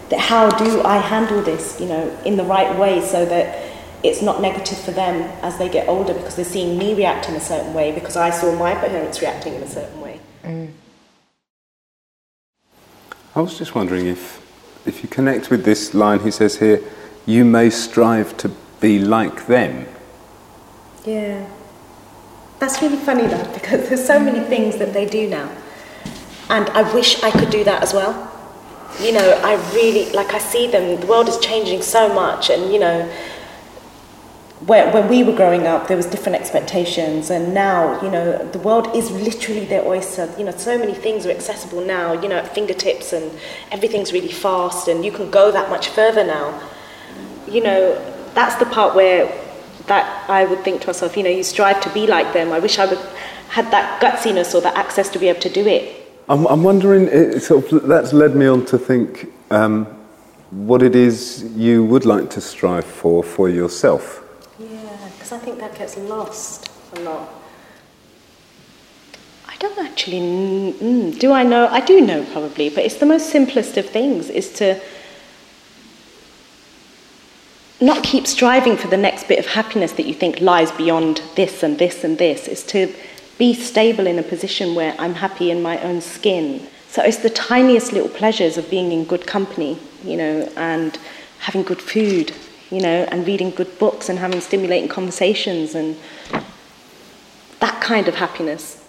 That 0.10 0.19
how 0.19 0.50
do 0.50 0.84
I 0.84 0.98
handle 0.98 1.41
this, 1.41 1.79
you 1.79 1.88
know, 1.88 2.15
in 2.24 2.38
the 2.38 2.43
right 2.43 2.77
way 2.77 3.01
so 3.01 3.25
that 3.25 3.67
it's 4.03 4.22
not 4.22 4.41
negative 4.41 4.77
for 4.77 4.91
them 4.91 5.24
as 5.41 5.57
they 5.57 5.69
get 5.69 5.88
older 5.88 6.13
because 6.13 6.36
they're 6.36 6.46
seeing 6.46 6.77
me 6.77 6.93
react 6.93 7.27
in 7.27 7.36
a 7.36 7.39
certain 7.39 7.74
way 7.74 7.91
because 7.91 8.15
I 8.15 8.29
saw 8.29 8.55
my 8.55 8.75
parents 8.75 9.22
reacting 9.22 9.55
in 9.55 9.63
a 9.63 9.67
certain 9.67 10.00
way. 10.00 10.19
Mm. 10.43 10.72
I 13.38 13.41
was 13.41 13.56
just 13.56 13.75
wondering 13.75 14.08
if, 14.08 14.41
if 14.88 15.03
you 15.03 15.10
connect 15.10 15.51
with 15.51 15.63
this 15.63 15.94
line 15.94 16.22
he 16.22 16.32
says 16.32 16.58
here, 16.58 16.82
you 17.27 17.46
may 17.46 17.70
strive 17.70 18.36
to 18.38 18.50
be 18.82 18.98
like 18.98 19.46
them. 19.46 19.86
Yeah. 21.06 21.48
That's 22.58 22.82
really 22.82 22.98
funny 22.98 23.27
though, 23.27 23.53
because 23.53 23.89
there's 23.89 24.03
so 24.03 24.20
many 24.20 24.39
things 24.39 24.77
that 24.77 24.91
they 24.91 25.06
do 25.06 25.29
now. 25.29 25.56
And 26.50 26.67
I 26.70 26.91
wish 26.96 27.22
I 27.22 27.29
could 27.29 27.51
do 27.51 27.63
that 27.63 27.84
as 27.84 27.94
well. 27.94 28.12
You 29.00 29.12
know, 29.12 29.39
I 29.44 29.53
really, 29.75 30.12
like, 30.13 30.34
I 30.34 30.39
see 30.39 30.65
them, 30.65 31.00
the 31.00 31.06
world 31.06 31.29
is 31.29 31.38
changing 31.38 31.84
so 31.84 32.12
much, 32.12 32.50
and, 32.50 32.74
you 32.74 32.79
know, 32.79 33.08
when, 34.66 34.92
when 34.92 35.08
we 35.08 35.24
were 35.24 35.36
growing 35.36 35.68
up, 35.68 35.88
there 35.88 35.98
was 35.98 36.08
different 36.08 36.36
expectations, 36.36 37.30
and 37.30 37.54
now, 37.54 38.02
you 38.02 38.10
know, 38.10 38.44
the 38.50 38.60
world 38.60 38.96
is 38.96 39.12
literally 39.12 39.66
their 39.66 39.86
oyster. 39.86 40.34
You 40.38 40.46
know, 40.46 40.52
so 40.52 40.78
many 40.78 40.96
things 40.96 41.26
are 41.28 41.32
accessible 41.32 41.82
now, 41.86 42.14
you 42.14 42.28
know, 42.28 42.38
at 42.38 42.54
fingertips, 42.56 43.14
and 43.14 43.32
everything's 43.72 44.12
really 44.12 44.32
fast, 44.32 44.88
and 44.88 45.06
you 45.06 45.12
can 45.12 45.30
go 45.30 45.52
that 45.52 45.70
much 45.70 45.90
further 45.90 46.24
now. 46.24 46.60
You 47.48 47.62
know, 47.62 48.32
that's 48.34 48.56
the 48.56 48.66
part 48.66 48.96
where 48.96 49.32
that 49.86 50.30
I 50.30 50.46
would 50.46 50.64
think 50.64 50.82
to 50.82 50.88
myself, 50.88 51.16
you 51.16 51.24
know, 51.24 51.30
you 51.30 51.44
strive 51.44 51.80
to 51.82 51.90
be 51.92 52.08
like 52.08 52.34
them. 52.34 52.52
I 52.52 52.60
wish 52.60 52.80
I 52.80 52.88
would 52.88 53.00
had 53.50 53.72
that 53.72 54.02
gutsiness 54.02 54.54
or 54.54 54.62
that 54.62 54.76
access 54.76 55.10
to 55.10 55.20
be 55.20 55.30
able 55.30 55.40
to 55.40 55.50
do 55.50 55.66
it. 55.66 56.06
I'm, 56.28 56.46
I'm 56.48 56.64
wondering, 56.64 57.08
it 57.08 57.42
sort 57.42 57.72
of, 57.72 57.88
that's 57.88 58.12
led 58.12 58.36
me 58.36 58.46
on 58.48 58.66
to 58.66 58.78
think 58.78 59.32
um, 59.50 59.86
what 60.52 60.82
it 60.82 60.96
is 60.96 61.44
you 61.56 61.86
would 61.86 62.06
like 62.06 62.30
to 62.32 62.42
strive 62.42 62.86
for 62.86 63.24
for 63.24 63.48
yourself. 63.50 64.26
Because 65.27 65.41
I 65.41 65.46
think 65.46 65.60
that 65.60 65.77
gets 65.77 65.98
lost 65.98 66.72
a 66.96 67.01
lot. 67.01 67.27
I 69.46 69.57
don't 69.60 69.77
actually, 69.77 70.22
mm, 70.22 71.19
do 71.19 71.34
I 71.34 71.43
know? 71.43 71.67
I 71.67 71.81
do 71.81 72.00
know 72.00 72.24
probably, 72.31 72.69
but 72.69 72.86
it's 72.86 72.96
the 72.96 73.05
most 73.05 73.29
simplest 73.29 73.75
of 73.75 73.89
things 73.89 74.29
is 74.29 74.53
to 74.53 74.79
not 77.81 78.05
keep 78.05 78.25
striving 78.25 78.77
for 78.77 78.88
the 78.88 78.96
next 78.96 79.27
bit 79.27 79.38
of 79.38 79.48
happiness 79.48 79.91
that 79.93 80.05
you 80.05 80.13
think 80.13 80.39
lies 80.39 80.72
beyond 80.72 81.22
this 81.36 81.62
and 81.62 81.77
this 81.77 82.05
and 82.05 82.17
this. 82.17 82.48
Is 82.48 82.63
to 82.67 82.96
be 83.38 83.53
stable 83.53 84.07
in 84.07 84.17
a 84.19 84.24
position 84.24 84.75
where 84.75 84.96
I'm 84.98 85.15
happy 85.15 85.51
in 85.51 85.62
my 85.62 85.77
own 85.81 86.00
skin. 86.00 86.65
So 86.88 87.03
it's 87.03 87.17
the 87.17 87.29
tiniest 87.29 87.91
little 87.91 88.07
pleasures 88.07 88.57
of 88.57 88.69
being 88.69 88.93
in 88.93 89.03
good 89.03 89.27
company, 89.27 89.77
you 90.05 90.15
know, 90.15 90.50
and 90.55 90.98
having 91.39 91.63
good 91.63 91.81
food, 91.81 92.31
you 92.72 92.82
know, 92.82 93.08
and 93.12 93.26
reading 93.26 93.52
good 93.52 93.78
books 93.80 94.10
and 94.10 94.20
having 94.20 94.42
stimulating 94.42 94.90
conversations 94.90 95.76
and 95.76 95.98
that 97.60 97.82
kind 97.82 98.08
of 98.08 98.16
happiness. 98.16 98.84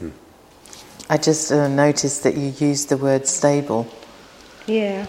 I 1.10 1.16
just 1.16 1.50
uh, 1.50 1.68
noticed 1.68 2.22
that 2.24 2.36
you 2.36 2.52
used 2.58 2.90
the 2.90 2.96
word 2.96 3.26
stable. 3.26 3.86
Yeah. 4.66 5.06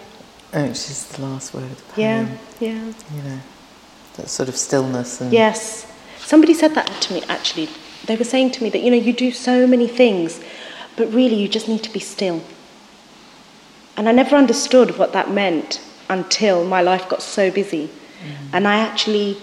which 0.54 0.72
is 0.72 1.10
the 1.10 1.22
last 1.24 1.54
word. 1.54 1.76
The 1.96 2.02
yeah, 2.02 2.38
yeah. 2.60 2.94
You 3.16 3.22
know, 3.24 3.40
that 4.16 4.30
sort 4.30 4.48
of 4.50 4.56
stillness. 4.56 5.20
And 5.20 5.34
yes. 5.34 5.86
Somebody 6.20 6.54
said 6.54 6.76
that 6.76 6.88
to 7.02 7.14
me 7.14 7.24
actually 7.28 7.70
they 8.06 8.16
were 8.16 8.24
saying 8.24 8.52
to 8.52 8.64
me 8.64 8.70
that, 8.70 8.80
you 8.80 8.92
know, 8.92 8.98
you 8.98 9.14
do 9.14 9.32
so 9.32 9.68
many 9.68 9.88
things, 9.88 10.42
but 10.96 11.14
really 11.14 11.36
you 11.36 11.48
just 11.48 11.68
need 11.68 11.84
to 11.84 11.92
be 11.92 12.00
still. 12.00 12.42
And 13.98 14.08
I 14.08 14.12
never 14.12 14.36
understood 14.36 14.98
what 14.98 15.14
that 15.14 15.30
meant 15.30 15.82
until 16.10 16.66
my 16.66 16.82
life 16.82 17.08
got 17.10 17.22
so 17.22 17.52
busy. 17.52 17.90
Mm-hmm. 18.22 18.56
And 18.56 18.68
I 18.68 18.78
actually 18.78 19.38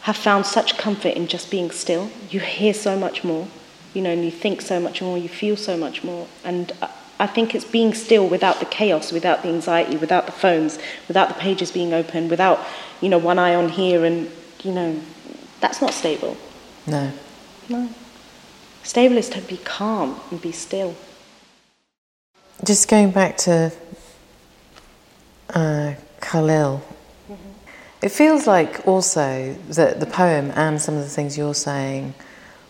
have 0.00 0.16
found 0.16 0.46
such 0.46 0.78
comfort 0.78 1.14
in 1.14 1.26
just 1.26 1.50
being 1.50 1.70
still. 1.70 2.10
You 2.30 2.40
hear 2.40 2.72
so 2.74 2.98
much 2.98 3.24
more, 3.24 3.48
you 3.94 4.02
know, 4.02 4.10
and 4.10 4.24
you 4.24 4.30
think 4.30 4.60
so 4.60 4.80
much 4.80 5.02
more, 5.02 5.18
you 5.18 5.28
feel 5.28 5.56
so 5.56 5.76
much 5.76 6.04
more. 6.04 6.26
And 6.44 6.72
I 7.20 7.26
think 7.26 7.54
it's 7.54 7.64
being 7.64 7.94
still 7.94 8.28
without 8.28 8.60
the 8.60 8.66
chaos, 8.66 9.12
without 9.12 9.42
the 9.42 9.48
anxiety, 9.48 9.96
without 9.96 10.26
the 10.26 10.32
phones, 10.32 10.78
without 11.08 11.28
the 11.28 11.34
pages 11.34 11.70
being 11.72 11.92
open, 11.92 12.28
without, 12.28 12.64
you 13.00 13.08
know, 13.08 13.18
one 13.18 13.38
eye 13.38 13.54
on 13.54 13.68
here 13.68 14.04
and, 14.04 14.30
you 14.62 14.72
know, 14.72 15.00
that's 15.60 15.80
not 15.80 15.92
stable. 15.92 16.36
No. 16.86 17.12
No. 17.68 17.88
Stable 18.84 19.18
is 19.18 19.28
to 19.30 19.40
be 19.42 19.58
calm 19.58 20.20
and 20.30 20.40
be 20.40 20.52
still. 20.52 20.94
Just 22.64 22.88
going 22.88 23.10
back 23.10 23.36
to 23.38 23.72
uh, 25.50 25.94
Kahlil. 26.20 26.80
It 28.00 28.10
feels 28.10 28.46
like 28.46 28.86
also 28.86 29.54
that 29.70 30.00
the 30.00 30.06
poem 30.06 30.52
and 30.54 30.80
some 30.80 30.94
of 30.94 31.02
the 31.02 31.08
things 31.08 31.36
you're 31.36 31.54
saying 31.54 32.14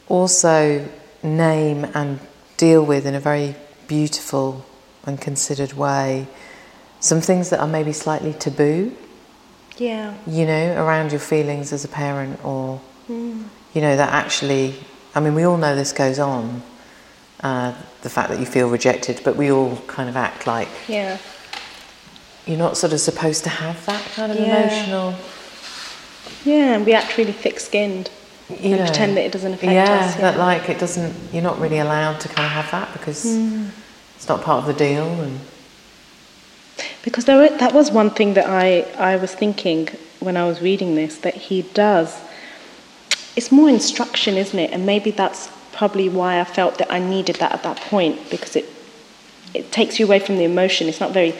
also 0.08 0.88
name 1.22 1.84
and 1.94 2.18
deal 2.56 2.84
with 2.84 3.06
in 3.06 3.14
a 3.14 3.20
very 3.20 3.54
beautiful 3.86 4.64
and 5.04 5.20
considered 5.20 5.72
way 5.72 6.26
some 7.00 7.20
things 7.20 7.50
that 7.50 7.60
are 7.60 7.66
maybe 7.66 7.92
slightly 7.92 8.32
taboo. 8.32 8.92
Yeah. 9.76 10.14
You 10.26 10.46
know, 10.46 10.84
around 10.84 11.12
your 11.12 11.20
feelings 11.20 11.72
as 11.72 11.84
a 11.84 11.88
parent 11.88 12.44
or, 12.44 12.80
mm. 13.08 13.44
you 13.72 13.80
know, 13.80 13.96
that 13.96 14.12
actually 14.12 14.74
I 15.14 15.20
mean, 15.20 15.34
we 15.34 15.44
all 15.44 15.56
know 15.56 15.74
this 15.74 15.92
goes 15.92 16.18
on, 16.18 16.62
uh, 17.40 17.74
the 18.02 18.10
fact 18.10 18.30
that 18.30 18.38
you 18.40 18.46
feel 18.46 18.68
rejected, 18.68 19.20
but 19.24 19.36
we 19.36 19.50
all 19.50 19.76
kind 19.86 20.08
of 20.08 20.16
act 20.16 20.46
like 20.46 20.68
yeah. 20.86 21.18
You're 22.48 22.58
not 22.58 22.76
sort 22.76 22.92
of 22.92 23.00
supposed 23.00 23.44
to 23.44 23.50
have 23.50 23.84
that 23.86 24.02
kind 24.12 24.32
of 24.32 24.38
yeah. 24.38 24.62
emotional. 24.62 25.14
Yeah, 26.44 26.74
and 26.74 26.86
we 26.86 26.94
act 26.94 27.16
really 27.18 27.32
thick 27.32 27.60
skinned 27.60 28.10
and 28.48 28.70
know, 28.72 28.84
pretend 28.84 29.16
that 29.16 29.24
it 29.24 29.32
doesn't 29.32 29.52
affect 29.52 29.72
yeah, 29.72 29.82
us. 29.82 30.14
Yeah, 30.16 30.20
that 30.22 30.38
like 30.38 30.68
it 30.68 30.78
doesn't, 30.78 31.14
you're 31.32 31.42
not 31.42 31.60
really 31.60 31.78
allowed 31.78 32.20
to 32.20 32.28
kind 32.28 32.46
of 32.46 32.52
have 32.52 32.70
that 32.70 32.92
because 32.92 33.24
mm. 33.24 33.68
it's 34.16 34.28
not 34.28 34.42
part 34.42 34.60
of 34.60 34.66
the 34.66 34.72
deal. 34.72 35.06
and 35.06 35.40
Because 37.04 37.26
there 37.26 37.36
were, 37.36 37.56
that 37.58 37.74
was 37.74 37.90
one 37.90 38.10
thing 38.10 38.34
that 38.34 38.46
I, 38.46 38.82
I 38.98 39.16
was 39.16 39.34
thinking 39.34 39.88
when 40.20 40.36
I 40.36 40.46
was 40.46 40.62
reading 40.62 40.94
this, 40.94 41.18
that 41.18 41.34
he 41.34 41.62
does 41.62 42.18
it's 43.38 43.52
more 43.52 43.68
instruction, 43.68 44.36
isn't 44.36 44.58
it? 44.58 44.72
And 44.72 44.84
maybe 44.84 45.12
that's 45.12 45.48
probably 45.72 46.08
why 46.08 46.40
I 46.40 46.44
felt 46.44 46.78
that 46.78 46.92
I 46.92 46.98
needed 46.98 47.36
that 47.36 47.52
at 47.52 47.62
that 47.62 47.76
point 47.76 48.30
because 48.30 48.56
it 48.56 48.68
it 49.54 49.70
takes 49.70 49.98
you 49.98 50.06
away 50.06 50.18
from 50.18 50.36
the 50.38 50.44
emotion. 50.44 50.88
It's 50.88 50.98
not 50.98 51.12
very 51.12 51.34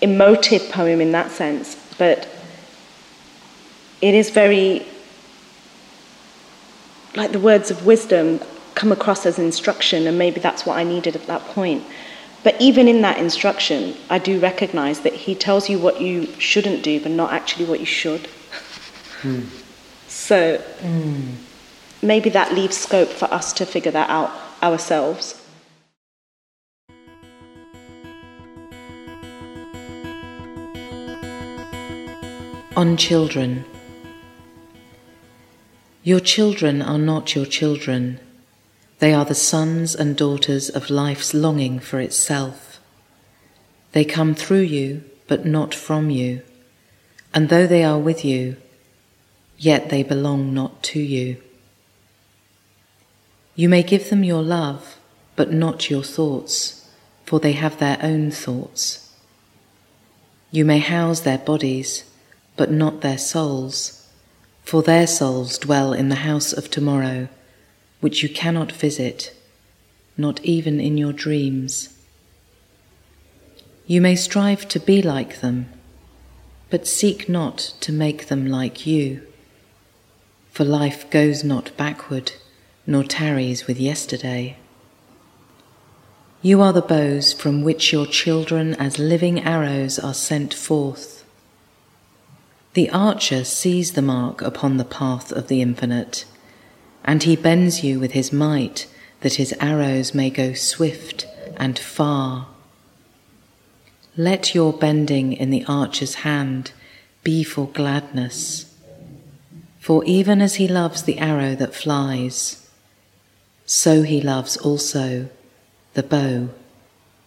emotive 0.00 0.70
poem 0.70 1.00
in 1.00 1.12
that 1.12 1.30
sense, 1.30 1.76
but 1.98 2.28
it 4.00 4.14
is 4.14 4.30
very 4.30 4.86
like 7.16 7.32
the 7.32 7.40
words 7.40 7.70
of 7.70 7.84
wisdom 7.84 8.40
come 8.74 8.92
across 8.92 9.26
as 9.26 9.38
instruction, 9.38 10.06
and 10.06 10.18
maybe 10.18 10.40
that's 10.40 10.64
what 10.64 10.76
I 10.76 10.84
needed 10.84 11.16
at 11.16 11.26
that 11.26 11.42
point. 11.46 11.84
But 12.44 12.60
even 12.60 12.86
in 12.86 13.00
that 13.02 13.18
instruction, 13.18 13.96
I 14.08 14.18
do 14.18 14.38
recognize 14.38 15.00
that 15.00 15.12
he 15.12 15.34
tells 15.34 15.68
you 15.68 15.78
what 15.78 16.00
you 16.00 16.26
shouldn't 16.38 16.82
do, 16.84 17.00
but 17.00 17.10
not 17.10 17.32
actually 17.32 17.64
what 17.64 17.80
you 17.80 17.86
should. 17.86 18.26
Hmm. 19.22 19.42
So 20.08 20.56
mm. 20.80 21.34
maybe 22.02 22.30
that 22.30 22.54
leaves 22.54 22.76
scope 22.76 23.08
for 23.08 23.26
us 23.26 23.52
to 23.52 23.66
figure 23.66 23.92
that 23.92 24.08
out 24.10 24.32
ourselves. 24.62 25.40
On 32.78 32.96
children. 32.96 33.64
Your 36.04 36.20
children 36.20 36.80
are 36.80 36.96
not 36.96 37.34
your 37.34 37.44
children. 37.44 38.20
They 39.00 39.12
are 39.12 39.24
the 39.24 39.34
sons 39.34 39.96
and 39.96 40.16
daughters 40.16 40.68
of 40.68 40.88
life's 40.88 41.34
longing 41.34 41.80
for 41.80 41.98
itself. 41.98 42.78
They 43.90 44.04
come 44.04 44.32
through 44.32 44.68
you, 44.78 45.02
but 45.26 45.44
not 45.44 45.74
from 45.74 46.08
you. 46.10 46.42
And 47.34 47.48
though 47.48 47.66
they 47.66 47.82
are 47.82 47.98
with 47.98 48.24
you, 48.24 48.54
yet 49.56 49.90
they 49.90 50.04
belong 50.04 50.54
not 50.54 50.80
to 50.94 51.00
you. 51.00 51.38
You 53.56 53.68
may 53.68 53.82
give 53.82 54.08
them 54.08 54.22
your 54.22 54.44
love, 54.44 54.98
but 55.34 55.52
not 55.52 55.90
your 55.90 56.04
thoughts, 56.04 56.88
for 57.26 57.40
they 57.40 57.54
have 57.54 57.80
their 57.80 57.98
own 58.02 58.30
thoughts. 58.30 59.12
You 60.52 60.64
may 60.64 60.78
house 60.78 61.22
their 61.22 61.38
bodies, 61.38 62.04
but 62.58 62.70
not 62.70 63.00
their 63.00 63.16
souls, 63.16 64.06
for 64.62 64.82
their 64.82 65.06
souls 65.06 65.56
dwell 65.56 65.94
in 65.94 66.10
the 66.10 66.26
house 66.26 66.52
of 66.52 66.70
tomorrow, 66.70 67.28
which 68.00 68.22
you 68.22 68.28
cannot 68.28 68.70
visit, 68.70 69.34
not 70.18 70.44
even 70.44 70.78
in 70.78 70.98
your 70.98 71.14
dreams. 71.14 71.96
You 73.86 74.02
may 74.02 74.16
strive 74.16 74.68
to 74.68 74.78
be 74.78 75.00
like 75.00 75.40
them, 75.40 75.72
but 76.68 76.86
seek 76.86 77.26
not 77.26 77.56
to 77.80 77.92
make 77.92 78.26
them 78.26 78.46
like 78.46 78.86
you 78.86 79.22
for 80.58 80.64
life 80.64 81.08
goes 81.10 81.44
not 81.44 81.70
backward, 81.76 82.32
nor 82.84 83.04
tarries 83.04 83.68
with 83.68 83.78
yesterday. 83.78 84.56
You 86.42 86.60
are 86.62 86.72
the 86.72 86.82
bows 86.82 87.32
from 87.32 87.62
which 87.62 87.92
your 87.92 88.06
children 88.06 88.74
as 88.74 88.98
living 88.98 89.38
arrows 89.38 90.00
are 90.00 90.12
sent 90.12 90.52
forth. 90.52 91.17
The 92.78 92.90
archer 92.90 93.42
sees 93.42 93.94
the 93.94 94.02
mark 94.02 94.40
upon 94.40 94.76
the 94.76 94.84
path 94.84 95.32
of 95.32 95.48
the 95.48 95.60
infinite, 95.60 96.24
and 97.04 97.24
he 97.24 97.34
bends 97.34 97.82
you 97.82 97.98
with 97.98 98.12
his 98.12 98.32
might 98.32 98.86
that 99.22 99.34
his 99.34 99.52
arrows 99.58 100.14
may 100.14 100.30
go 100.30 100.52
swift 100.52 101.26
and 101.56 101.76
far. 101.76 102.46
Let 104.16 104.54
your 104.54 104.72
bending 104.72 105.32
in 105.32 105.50
the 105.50 105.64
archer's 105.66 106.22
hand 106.22 106.70
be 107.24 107.42
for 107.42 107.66
gladness 107.66 108.72
for 109.80 110.04
even 110.04 110.40
as 110.40 110.54
he 110.54 110.68
loves 110.68 111.02
the 111.02 111.18
arrow 111.18 111.56
that 111.56 111.74
flies, 111.74 112.70
so 113.66 114.02
he 114.02 114.20
loves 114.20 114.56
also 114.56 115.28
the 115.94 116.04
bow 116.04 116.50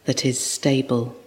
that 0.06 0.26
is 0.26 0.40
stable. 0.40 1.21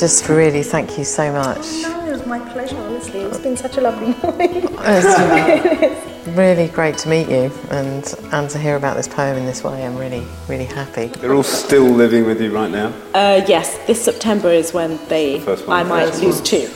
Just 0.00 0.28
really 0.30 0.62
thank 0.62 0.96
you 0.96 1.04
so 1.04 1.30
much. 1.30 1.82
No, 1.82 2.06
it 2.06 2.12
was 2.12 2.26
my 2.26 2.38
pleasure, 2.38 2.76
honestly. 2.76 3.20
It's 3.20 3.38
been 3.38 3.56
such 3.56 3.76
a 3.76 3.82
lovely 3.82 4.14
morning. 4.22 4.66
It's 4.80 6.26
really 6.36 6.68
great 6.68 6.96
to 6.98 7.08
meet 7.10 7.28
you 7.28 7.52
and, 7.70 8.14
and 8.32 8.48
to 8.48 8.58
hear 8.58 8.76
about 8.76 8.96
this 8.96 9.06
poem 9.06 9.36
in 9.36 9.44
this 9.44 9.62
way. 9.62 9.84
I'm 9.84 9.98
really, 9.98 10.26
really 10.48 10.64
happy. 10.64 11.08
They're 11.08 11.34
all 11.34 11.42
still 11.42 11.84
living 11.84 12.24
with 12.24 12.40
you 12.40 12.50
right 12.50 12.70
now? 12.70 12.94
Uh, 13.12 13.44
yes, 13.46 13.76
this 13.86 14.02
September 14.02 14.48
is 14.48 14.72
when 14.72 14.98
they. 15.08 15.40
First 15.40 15.66
one. 15.66 15.76
I 15.78 15.82
might 15.82 16.08
First 16.08 16.22
lose 16.22 16.40
two. 16.40 16.70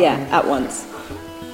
Yeah, 0.00 0.14
at 0.30 0.46
once. 0.46 0.86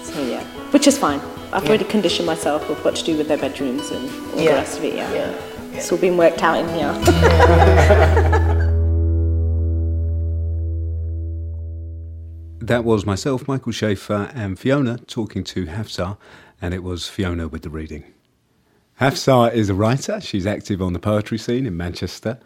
So 0.03 0.23
yeah, 0.23 0.45
which 0.71 0.87
is 0.87 0.99
fine. 0.99 1.21
I've 1.51 1.67
already 1.67 1.85
conditioned 1.85 2.27
myself 2.27 2.69
with 2.69 2.85
what 2.85 2.95
to 2.97 3.05
do 3.05 3.17
with 3.17 3.29
their 3.29 3.39
bedrooms 3.39 3.91
and 3.91 4.11
all 4.35 4.41
Yeah. 4.41 4.51
the 4.51 4.57
rest 4.59 4.79
of 4.79 4.85
it. 4.85 4.95
Yeah. 4.97 5.13
Yeah. 5.13 5.41
It's 5.73 5.91
all 5.91 5.99
been 5.99 6.19
worked 6.19 6.43
out 6.43 6.59
in 6.59 6.69
here. 6.69 8.61
That 12.65 12.83
was 12.83 13.05
myself, 13.05 13.47
Michael 13.47 13.73
Schaefer, 13.73 14.31
and 14.33 14.59
Fiona 14.59 14.97
talking 14.97 15.45
to 15.45 15.67
Hafsah, 15.67 16.17
and 16.63 16.73
it 16.73 16.83
was 16.83 17.07
Fiona 17.07 17.47
with 17.47 17.61
the 17.61 17.69
reading. 17.69 18.05
Hafsah 19.03 19.53
is 19.53 19.69
a 19.69 19.75
writer. 19.75 20.19
She's 20.19 20.47
active 20.47 20.81
on 20.81 20.95
the 20.95 20.99
poetry 20.99 21.37
scene 21.37 21.67
in 21.67 21.77
Manchester. 21.77 22.41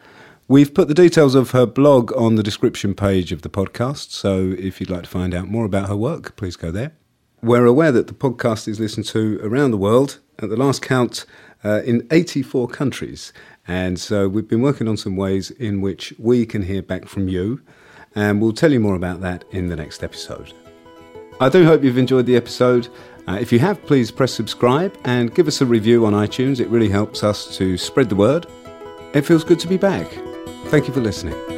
We've 0.49 0.75
put 0.75 0.89
the 0.89 0.95
details 0.95 1.37
of 1.37 1.53
her 1.53 1.67
blog 1.67 2.13
on 2.17 2.35
the 2.35 2.43
description 2.43 2.95
page 2.95 3.31
of 3.31 3.43
the 3.43 3.49
podcast, 3.49 4.11
so 4.11 4.57
if 4.59 4.81
you'd 4.81 4.91
like 4.91 5.05
to 5.05 5.09
find 5.09 5.35
out 5.35 5.47
more 5.47 5.65
about 5.65 5.89
her 5.89 5.97
work, 5.97 6.35
please 6.35 6.57
go 6.57 6.73
there. 6.73 6.95
We're 7.41 7.67
aware 7.67 7.93
that 7.93 8.09
the 8.09 8.13
podcast 8.13 8.67
is 8.67 8.81
listened 8.81 9.07
to 9.07 9.39
around 9.45 9.71
the 9.71 9.77
world, 9.77 10.19
at 10.41 10.49
the 10.49 10.57
last 10.57 10.83
count, 10.83 11.27
uh, 11.65 11.83
in 11.85 12.05
84 12.11 12.67
countries. 12.67 13.33
And 13.69 14.01
so 14.01 14.29
we've 14.29 14.49
been 14.49 14.63
working 14.63 14.89
on 14.89 14.97
some 14.97 15.15
ways 15.15 15.53
in 15.53 15.81
which 15.81 16.13
we 16.19 16.45
can 16.45 16.63
hear 16.63 16.83
back 16.83 17.07
from 17.07 17.29
you, 17.29 17.61
and 18.15 18.41
we'll 18.41 18.53
tell 18.53 18.73
you 18.73 18.81
more 18.81 18.95
about 18.95 19.21
that 19.21 19.45
in 19.51 19.69
the 19.69 19.77
next 19.77 20.03
episode. 20.03 20.53
I 21.41 21.49
do 21.49 21.65
hope 21.65 21.85
you've 21.85 21.99
enjoyed 21.99 22.27
the 22.27 22.37
episode. 22.37 22.89
Uh, 23.29 23.39
if 23.41 23.53
you 23.53 23.59
have, 23.59 23.85
please 23.85 24.11
press 24.11 24.33
subscribe 24.33 24.97
and 25.05 25.35
give 25.35 25.47
us 25.47 25.61
a 25.61 25.67
review 25.67 26.07
on 26.07 26.13
iTunes. 26.15 26.61
It 26.61 26.69
really 26.69 26.89
helps 26.89 27.23
us 27.23 27.57
to 27.59 27.77
spread 27.77 28.09
the 28.09 28.17
word. 28.17 28.47
It 29.15 29.23
feels 29.23 29.45
good 29.45 29.61
to 29.61 29.69
be 29.69 29.77
back. 29.77 30.11
Thank 30.67 30.89
you 30.89 30.95
for 30.95 31.01
listening. 31.01 31.58